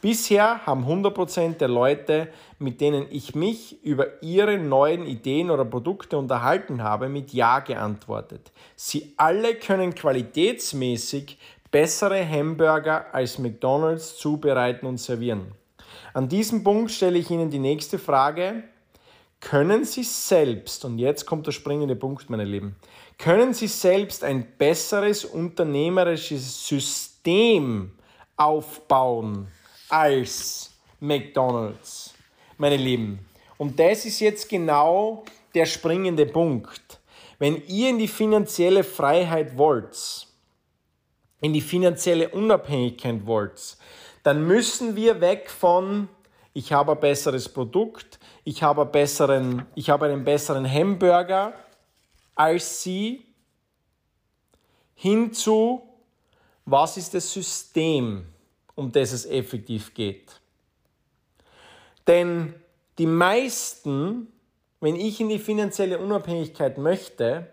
Bisher 0.00 0.66
haben 0.66 0.84
100% 0.84 1.56
der 1.56 1.68
Leute, 1.68 2.28
mit 2.58 2.80
denen 2.82 3.06
ich 3.10 3.34
mich 3.34 3.82
über 3.82 4.22
ihre 4.22 4.58
neuen 4.58 5.06
Ideen 5.06 5.50
oder 5.50 5.64
Produkte 5.64 6.18
unterhalten 6.18 6.82
habe, 6.82 7.08
mit 7.08 7.32
Ja 7.32 7.60
geantwortet. 7.60 8.52
Sie 8.76 9.14
alle 9.16 9.54
können 9.54 9.94
qualitätsmäßig 9.94 11.38
bessere 11.70 12.28
Hamburger 12.28 13.06
als 13.14 13.38
McDonald's 13.38 14.18
zubereiten 14.18 14.86
und 14.86 14.98
servieren. 14.98 15.52
An 16.12 16.28
diesem 16.28 16.62
Punkt 16.62 16.90
stelle 16.90 17.18
ich 17.18 17.30
Ihnen 17.30 17.50
die 17.50 17.58
nächste 17.58 17.98
Frage. 17.98 18.62
Können 19.40 19.84
Sie 19.84 20.04
selbst, 20.04 20.84
und 20.84 20.98
jetzt 20.98 21.26
kommt 21.26 21.46
der 21.46 21.52
springende 21.52 21.96
Punkt, 21.96 22.28
meine 22.28 22.44
Lieben, 22.44 22.76
können 23.18 23.54
Sie 23.54 23.68
selbst 23.68 24.24
ein 24.24 24.46
besseres 24.58 25.24
unternehmerisches 25.24 26.66
System 26.66 27.92
aufbauen? 28.36 29.48
als 29.94 30.70
McDonald's, 30.98 32.14
meine 32.56 32.76
Lieben. 32.76 33.20
Und 33.58 33.78
das 33.78 34.04
ist 34.04 34.20
jetzt 34.20 34.48
genau 34.48 35.24
der 35.54 35.66
springende 35.66 36.26
Punkt. 36.26 37.00
Wenn 37.38 37.62
ihr 37.66 37.90
in 37.90 37.98
die 37.98 38.08
finanzielle 38.08 38.82
Freiheit 38.82 39.56
wollt, 39.56 40.26
in 41.40 41.52
die 41.52 41.60
finanzielle 41.60 42.28
Unabhängigkeit 42.30 43.24
wollt, 43.26 43.76
dann 44.22 44.46
müssen 44.46 44.96
wir 44.96 45.20
weg 45.20 45.50
von 45.50 46.08
ich 46.56 46.72
habe 46.72 46.92
ein 46.92 47.00
besseres 47.00 47.48
Produkt, 47.48 48.20
ich 48.44 48.62
habe, 48.62 48.82
einen 48.82 48.92
besseren, 48.92 49.66
ich 49.74 49.90
habe 49.90 50.06
einen 50.06 50.24
besseren 50.24 50.70
Hamburger 50.70 51.52
als 52.34 52.82
Sie, 52.82 53.24
hinzu, 54.94 55.82
was 56.64 56.96
ist 56.96 57.14
das 57.14 57.32
System, 57.32 58.26
um 58.74 58.90
das 58.90 59.12
es 59.12 59.26
effektiv 59.26 59.94
geht. 59.94 60.40
Denn 62.06 62.54
die 62.98 63.06
meisten, 63.06 64.28
wenn 64.80 64.96
ich 64.96 65.20
in 65.20 65.28
die 65.28 65.38
finanzielle 65.38 65.98
Unabhängigkeit 65.98 66.78
möchte, 66.78 67.52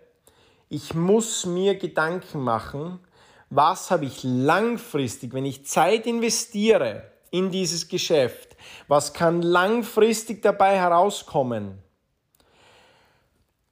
ich 0.68 0.94
muss 0.94 1.44
mir 1.44 1.74
Gedanken 1.76 2.40
machen, 2.40 2.98
was 3.50 3.90
habe 3.90 4.06
ich 4.06 4.22
langfristig, 4.22 5.34
wenn 5.34 5.44
ich 5.44 5.66
Zeit 5.66 6.06
investiere 6.06 7.10
in 7.30 7.50
dieses 7.50 7.88
Geschäft, 7.88 8.56
was 8.88 9.12
kann 9.12 9.42
langfristig 9.42 10.40
dabei 10.40 10.76
herauskommen. 10.76 11.78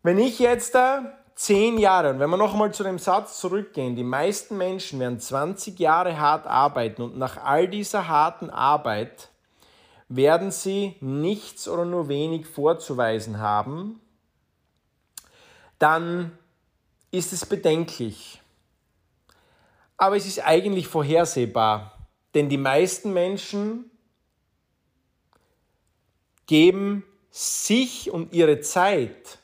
Wenn 0.02 0.18
ich 0.18 0.38
jetzt 0.38 0.74
da 0.74 1.18
zehn 1.34 1.78
Jahre, 1.78 2.10
und 2.10 2.20
wenn 2.20 2.30
wir 2.30 2.38
nochmal 2.38 2.72
zu 2.72 2.82
dem 2.82 2.98
Satz 2.98 3.38
zurückgehen, 3.38 3.96
die 3.96 4.04
meisten 4.04 4.56
Menschen 4.56 4.98
werden 4.98 5.20
20 5.20 5.78
Jahre 5.78 6.18
hart 6.18 6.46
arbeiten 6.46 7.02
und 7.02 7.18
nach 7.18 7.36
all 7.36 7.68
dieser 7.68 8.08
harten 8.08 8.48
Arbeit 8.48 9.28
werden 10.08 10.50
sie 10.50 10.96
nichts 11.00 11.68
oder 11.68 11.84
nur 11.84 12.08
wenig 12.08 12.46
vorzuweisen 12.46 13.40
haben, 13.40 14.00
dann 15.78 16.36
ist 17.10 17.32
es 17.32 17.44
bedenklich. 17.44 18.40
Aber 19.98 20.16
es 20.16 20.26
ist 20.26 20.40
eigentlich 20.40 20.88
vorhersehbar, 20.88 21.98
denn 22.34 22.48
die 22.48 22.56
meisten 22.56 23.12
Menschen 23.12 23.90
geben 26.46 27.04
sich 27.30 28.10
und 28.10 28.32
ihre 28.32 28.60
Zeit 28.60 29.39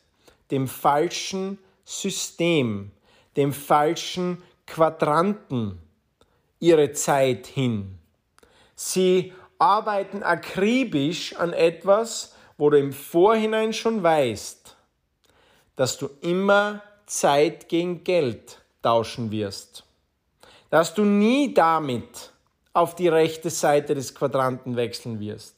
dem 0.50 0.68
falschen 0.68 1.58
System, 1.84 2.90
dem 3.36 3.52
falschen 3.52 4.42
Quadranten 4.66 5.78
ihre 6.58 6.92
Zeit 6.92 7.46
hin. 7.46 7.98
Sie 8.74 9.32
arbeiten 9.58 10.22
akribisch 10.22 11.34
an 11.36 11.52
etwas, 11.52 12.34
wo 12.58 12.70
du 12.70 12.78
im 12.78 12.92
Vorhinein 12.92 13.72
schon 13.72 14.02
weißt, 14.02 14.76
dass 15.76 15.98
du 15.98 16.08
immer 16.20 16.82
Zeit 17.06 17.68
gegen 17.68 18.02
Geld 18.04 18.60
tauschen 18.82 19.30
wirst 19.30 19.86
dass 20.70 20.94
du 20.94 21.04
nie 21.04 21.54
damit 21.54 22.32
auf 22.72 22.94
die 22.94 23.08
rechte 23.08 23.50
Seite 23.50 23.94
des 23.94 24.14
Quadranten 24.14 24.76
wechseln 24.76 25.20
wirst. 25.20 25.55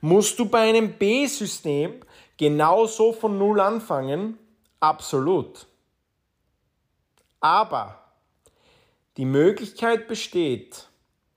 Musst 0.00 0.38
du 0.38 0.46
bei 0.46 0.68
einem 0.68 0.92
B-System 0.92 2.00
genauso 2.36 3.12
von 3.12 3.38
Null 3.38 3.60
anfangen? 3.60 4.38
Absolut. 4.80 5.66
Aber 7.40 8.02
die 9.16 9.24
Möglichkeit 9.24 10.08
besteht, 10.08 10.88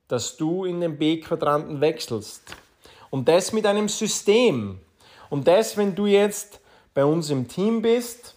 dass 0.07 0.37
du 0.37 0.65
in 0.65 0.81
den 0.81 0.97
B-Quadranten 0.97 1.81
wechselst. 1.81 2.55
Und 3.09 3.27
das 3.27 3.53
mit 3.53 3.65
einem 3.65 3.87
System. 3.87 4.79
Und 5.29 5.47
das, 5.47 5.77
wenn 5.77 5.95
du 5.95 6.05
jetzt 6.05 6.59
bei 6.93 7.05
uns 7.05 7.29
im 7.29 7.47
Team 7.47 7.81
bist, 7.81 8.35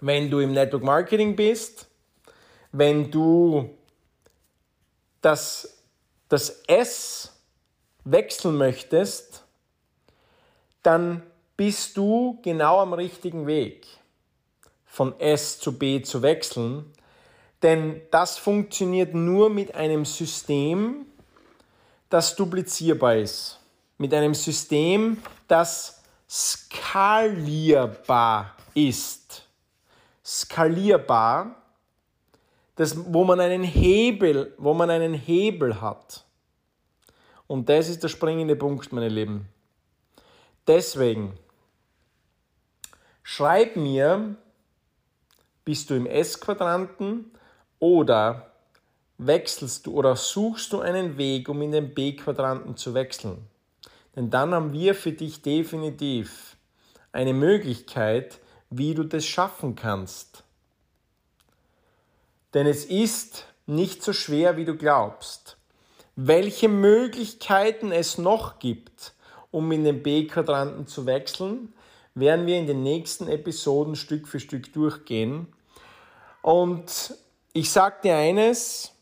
wenn 0.00 0.30
du 0.30 0.38
im 0.40 0.52
Network 0.52 0.82
Marketing 0.82 1.36
bist, 1.36 1.88
wenn 2.72 3.10
du 3.10 3.70
das, 5.20 5.82
das 6.28 6.62
S 6.66 7.35
wechseln 8.06 8.56
möchtest, 8.56 9.44
dann 10.82 11.22
bist 11.56 11.96
du 11.96 12.38
genau 12.42 12.80
am 12.80 12.94
richtigen 12.94 13.46
Weg, 13.46 13.86
von 14.86 15.18
S 15.20 15.58
zu 15.58 15.78
B 15.78 16.02
zu 16.02 16.22
wechseln. 16.22 16.92
Denn 17.62 18.00
das 18.10 18.38
funktioniert 18.38 19.14
nur 19.14 19.50
mit 19.50 19.74
einem 19.74 20.04
System, 20.04 21.06
das 22.08 22.36
duplizierbar 22.36 23.16
ist. 23.16 23.60
Mit 23.98 24.14
einem 24.14 24.34
System, 24.34 25.22
das 25.48 26.02
skalierbar 26.28 27.76
ist. 28.74 29.42
Skalierbar 30.24 31.56
das, 32.76 32.94
wo 33.10 33.24
man 33.24 33.40
einen 33.40 33.62
Hebel, 33.64 34.54
wo 34.58 34.74
man 34.74 34.90
einen 34.90 35.14
Hebel 35.14 35.80
hat. 35.80 36.25
Und 37.46 37.68
das 37.68 37.88
ist 37.88 38.02
der 38.02 38.08
springende 38.08 38.56
Punkt, 38.56 38.92
meine 38.92 39.08
Lieben. 39.08 39.48
Deswegen, 40.66 41.38
schreib 43.22 43.76
mir, 43.76 44.36
bist 45.64 45.90
du 45.90 45.94
im 45.94 46.06
S-Quadranten 46.06 47.30
oder 47.78 48.52
wechselst 49.18 49.86
du 49.86 49.94
oder 49.94 50.16
suchst 50.16 50.72
du 50.72 50.80
einen 50.80 51.16
Weg, 51.16 51.48
um 51.48 51.62
in 51.62 51.72
den 51.72 51.94
B-Quadranten 51.94 52.76
zu 52.76 52.94
wechseln. 52.94 53.46
Denn 54.14 54.30
dann 54.30 54.54
haben 54.54 54.72
wir 54.72 54.94
für 54.94 55.12
dich 55.12 55.42
definitiv 55.42 56.56
eine 57.12 57.32
Möglichkeit, 57.32 58.40
wie 58.70 58.94
du 58.94 59.04
das 59.04 59.24
schaffen 59.24 59.76
kannst. 59.76 60.42
Denn 62.54 62.66
es 62.66 62.84
ist 62.84 63.44
nicht 63.66 64.02
so 64.02 64.12
schwer, 64.12 64.56
wie 64.56 64.64
du 64.64 64.76
glaubst. 64.76 65.55
Welche 66.18 66.70
Möglichkeiten 66.70 67.92
es 67.92 68.16
noch 68.16 68.58
gibt, 68.58 69.12
um 69.50 69.70
in 69.70 69.84
den 69.84 70.02
B-Quadranten 70.02 70.86
zu 70.86 71.04
wechseln, 71.04 71.74
werden 72.14 72.46
wir 72.46 72.56
in 72.56 72.66
den 72.66 72.82
nächsten 72.82 73.28
Episoden 73.28 73.96
Stück 73.96 74.26
für 74.26 74.40
Stück 74.40 74.72
durchgehen. 74.72 75.46
Und 76.40 77.14
ich 77.52 77.70
sage 77.70 77.96
dir 78.02 78.16
eines, 78.16 78.92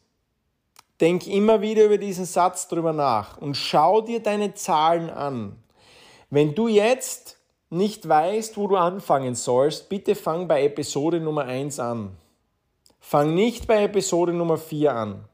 denk 1.01 1.29
immer 1.29 1.61
wieder 1.61 1.85
über 1.85 1.99
diesen 1.99 2.25
Satz 2.25 2.67
drüber 2.67 2.93
nach 2.93 3.39
und 3.39 3.57
schau 3.57 4.01
dir 4.01 4.21
deine 4.21 4.55
Zahlen 4.55 5.09
an. 5.09 5.57
Wenn 6.31 6.57
du 6.57 6.67
jetzt 6.67 7.39
nicht 7.71 8.09
weißt, 8.09 8.57
wo 8.57 8.67
du 8.67 8.77
anfangen 8.77 9.37
sollst, 9.37 9.89
bitte 9.89 10.17
fang 10.17 10.49
bei 10.49 10.65
Episode 10.65 11.21
Nummer 11.21 11.45
1 11.45 11.79
an. 11.79 12.17
Fang 12.99 13.35
nicht 13.35 13.69
bei 13.69 13.85
Episode 13.85 14.33
Nummer 14.33 14.57
4 14.59 14.93
an. 14.93 15.25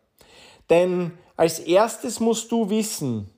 Denn 0.68 1.18
als 1.40 1.58
erstes 1.58 2.20
musst 2.20 2.52
du 2.52 2.68
wissen, 2.68 3.30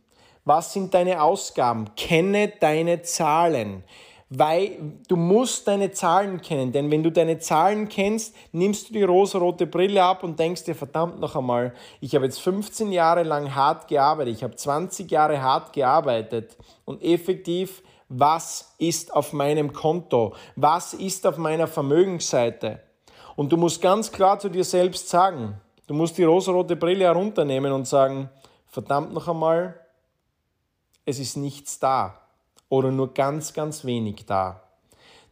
was 0.45 0.73
sind 0.73 0.93
deine 0.93 1.23
Ausgaben? 1.23 1.95
Kenne 1.95 2.49
deine 2.49 3.03
Zahlen. 3.03 3.85
Weil 4.29 4.73
du 5.07 5.15
musst 5.15 5.69
deine 5.69 5.93
Zahlen 5.93 6.43
kennen, 6.43 6.73
denn 6.73 6.91
wenn 6.91 7.05
du 7.05 7.13
deine 7.13 7.39
Zahlen 7.39 7.89
kennst, 7.89 8.35
nimmst 8.51 8.89
du 8.89 8.95
die 8.95 9.05
rosarote 9.05 9.69
Brille 9.69 10.03
ab 10.03 10.25
und 10.25 10.37
denkst 10.37 10.65
dir, 10.65 10.75
verdammt 10.75 11.21
noch 11.21 11.37
einmal, 11.37 11.75
ich 12.01 12.17
habe 12.17 12.25
jetzt 12.25 12.41
15 12.41 12.91
Jahre 12.91 13.23
lang 13.23 13.55
hart 13.55 13.87
gearbeitet, 13.87 14.35
ich 14.35 14.43
habe 14.43 14.57
20 14.57 15.09
Jahre 15.09 15.41
hart 15.41 15.73
gearbeitet 15.73 16.57
und 16.85 17.05
effektiv, 17.05 17.85
was 18.09 18.75
ist 18.79 19.15
auf 19.15 19.33
meinem 19.33 19.73
Konto? 19.73 20.35
Was 20.57 20.93
ist 20.93 21.25
auf 21.25 21.37
meiner 21.37 21.69
Vermögensseite? 21.69 22.81
Und 23.37 23.53
du 23.53 23.57
musst 23.57 23.81
ganz 23.81 24.11
klar 24.11 24.41
zu 24.41 24.49
dir 24.49 24.65
selbst 24.65 25.09
sagen, 25.09 25.61
du 25.87 25.95
musst 25.95 26.19
die 26.19 26.25
rosarote 26.25 26.77
Brille 26.77 27.05
herunternehmen 27.05 27.73
und 27.73 27.87
sagen, 27.87 28.29
verdammt 28.69 29.13
noch 29.13 29.29
einmal, 29.29 29.79
es 31.05 31.19
ist 31.19 31.37
nichts 31.37 31.79
da 31.79 32.21
oder 32.69 32.91
nur 32.91 33.13
ganz, 33.13 33.53
ganz 33.53 33.85
wenig 33.85 34.25
da. 34.27 34.63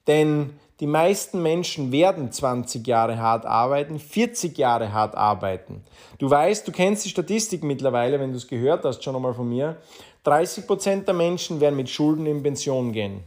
Denn 0.07 0.59
die 0.81 0.87
meisten 0.87 1.43
Menschen 1.43 1.93
werden 1.93 2.33
20 2.33 2.87
Jahre 2.87 3.19
hart 3.19 3.45
arbeiten, 3.45 3.99
40 3.99 4.57
Jahre 4.57 4.93
hart 4.93 5.15
arbeiten. 5.15 5.85
Du 6.19 6.29
weißt, 6.29 6.67
du 6.67 6.73
kennst 6.73 7.05
die 7.05 7.11
Statistik 7.11 7.63
mittlerweile, 7.63 8.19
wenn 8.19 8.31
du 8.31 8.37
es 8.37 8.49
gehört 8.49 8.85
hast, 8.85 9.05
schon 9.05 9.15
einmal 9.15 9.35
von 9.35 9.49
mir. 9.49 9.77
30 10.25 10.67
Prozent 10.67 11.07
der 11.07 11.15
Menschen 11.15 11.61
werden 11.61 11.77
mit 11.77 11.89
Schulden 11.89 12.27
in 12.27 12.43
Pension 12.43 12.93
gehen. 12.93 13.25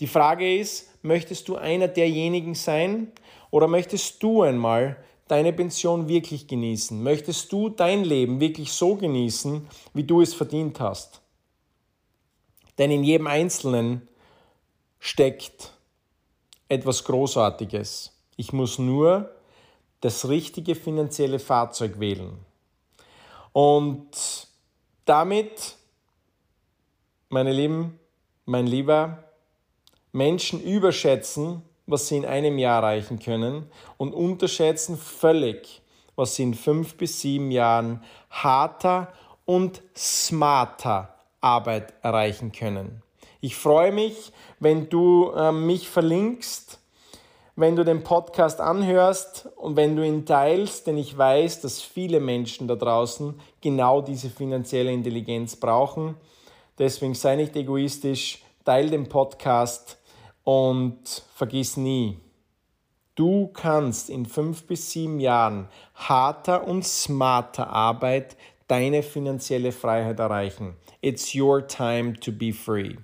Die 0.00 0.06
Frage 0.06 0.58
ist, 0.58 0.90
möchtest 1.02 1.48
du 1.48 1.56
einer 1.56 1.88
derjenigen 1.88 2.54
sein, 2.54 3.12
oder 3.50 3.68
möchtest 3.68 4.22
du 4.22 4.42
einmal 4.42 4.96
deine 5.28 5.52
Pension 5.52 6.08
wirklich 6.08 6.46
genießen? 6.46 7.02
Möchtest 7.02 7.52
du 7.52 7.68
dein 7.68 8.04
Leben 8.04 8.40
wirklich 8.40 8.72
so 8.72 8.96
genießen, 8.96 9.66
wie 9.94 10.04
du 10.04 10.20
es 10.20 10.34
verdient 10.34 10.80
hast? 10.80 11.20
Denn 12.78 12.90
in 12.90 13.04
jedem 13.04 13.26
Einzelnen 13.26 14.08
steckt 14.98 15.72
etwas 16.68 17.04
Großartiges. 17.04 18.12
Ich 18.36 18.52
muss 18.52 18.78
nur 18.78 19.30
das 20.00 20.28
richtige 20.28 20.74
finanzielle 20.74 21.38
Fahrzeug 21.38 21.98
wählen. 22.00 22.38
Und 23.52 24.46
Damit, 25.06 25.76
meine 27.28 27.52
Lieben, 27.52 28.00
mein 28.44 28.66
Lieber, 28.66 29.22
Menschen 30.10 30.60
überschätzen, 30.60 31.62
was 31.86 32.08
sie 32.08 32.16
in 32.16 32.24
einem 32.24 32.58
Jahr 32.58 32.82
erreichen 32.82 33.18
können 33.18 33.66
und 33.96 34.12
unterschätzen 34.12 34.96
völlig, 34.96 35.82
was 36.16 36.34
sie 36.34 36.42
in 36.42 36.54
fünf 36.54 36.96
bis 36.96 37.20
sieben 37.20 37.50
Jahren 37.50 38.02
harter 38.30 39.12
und 39.44 39.82
smarter 39.96 41.14
Arbeit 41.40 41.94
erreichen 42.02 42.52
können. 42.52 43.02
Ich 43.40 43.56
freue 43.56 43.92
mich, 43.92 44.32
wenn 44.58 44.88
du 44.88 45.30
äh, 45.36 45.52
mich 45.52 45.88
verlinkst, 45.88 46.80
wenn 47.54 47.76
du 47.76 47.84
den 47.84 48.02
Podcast 48.02 48.60
anhörst 48.60 49.48
und 49.56 49.76
wenn 49.76 49.96
du 49.96 50.04
ihn 50.04 50.26
teilst, 50.26 50.86
denn 50.86 50.98
ich 50.98 51.16
weiß, 51.16 51.60
dass 51.60 51.80
viele 51.80 52.20
Menschen 52.20 52.68
da 52.68 52.74
draußen 52.74 53.40
genau 53.60 54.02
diese 54.02 54.28
finanzielle 54.28 54.92
Intelligenz 54.92 55.56
brauchen. 55.56 56.16
Deswegen 56.78 57.14
sei 57.14 57.36
nicht 57.36 57.56
egoistisch, 57.56 58.42
teile 58.64 58.90
den 58.90 59.08
Podcast 59.08 59.98
und 60.46 61.24
vergiss 61.34 61.76
nie, 61.76 62.20
du 63.16 63.48
kannst 63.48 64.08
in 64.08 64.26
fünf 64.26 64.64
bis 64.68 64.92
sieben 64.92 65.18
Jahren 65.18 65.66
harter 65.94 66.68
und 66.68 66.86
smarter 66.86 67.68
Arbeit 67.68 68.36
deine 68.68 69.02
finanzielle 69.02 69.72
Freiheit 69.72 70.20
erreichen. 70.20 70.76
It's 71.00 71.34
your 71.34 71.66
time 71.66 72.14
to 72.20 72.30
be 72.30 72.52
free. 72.52 72.96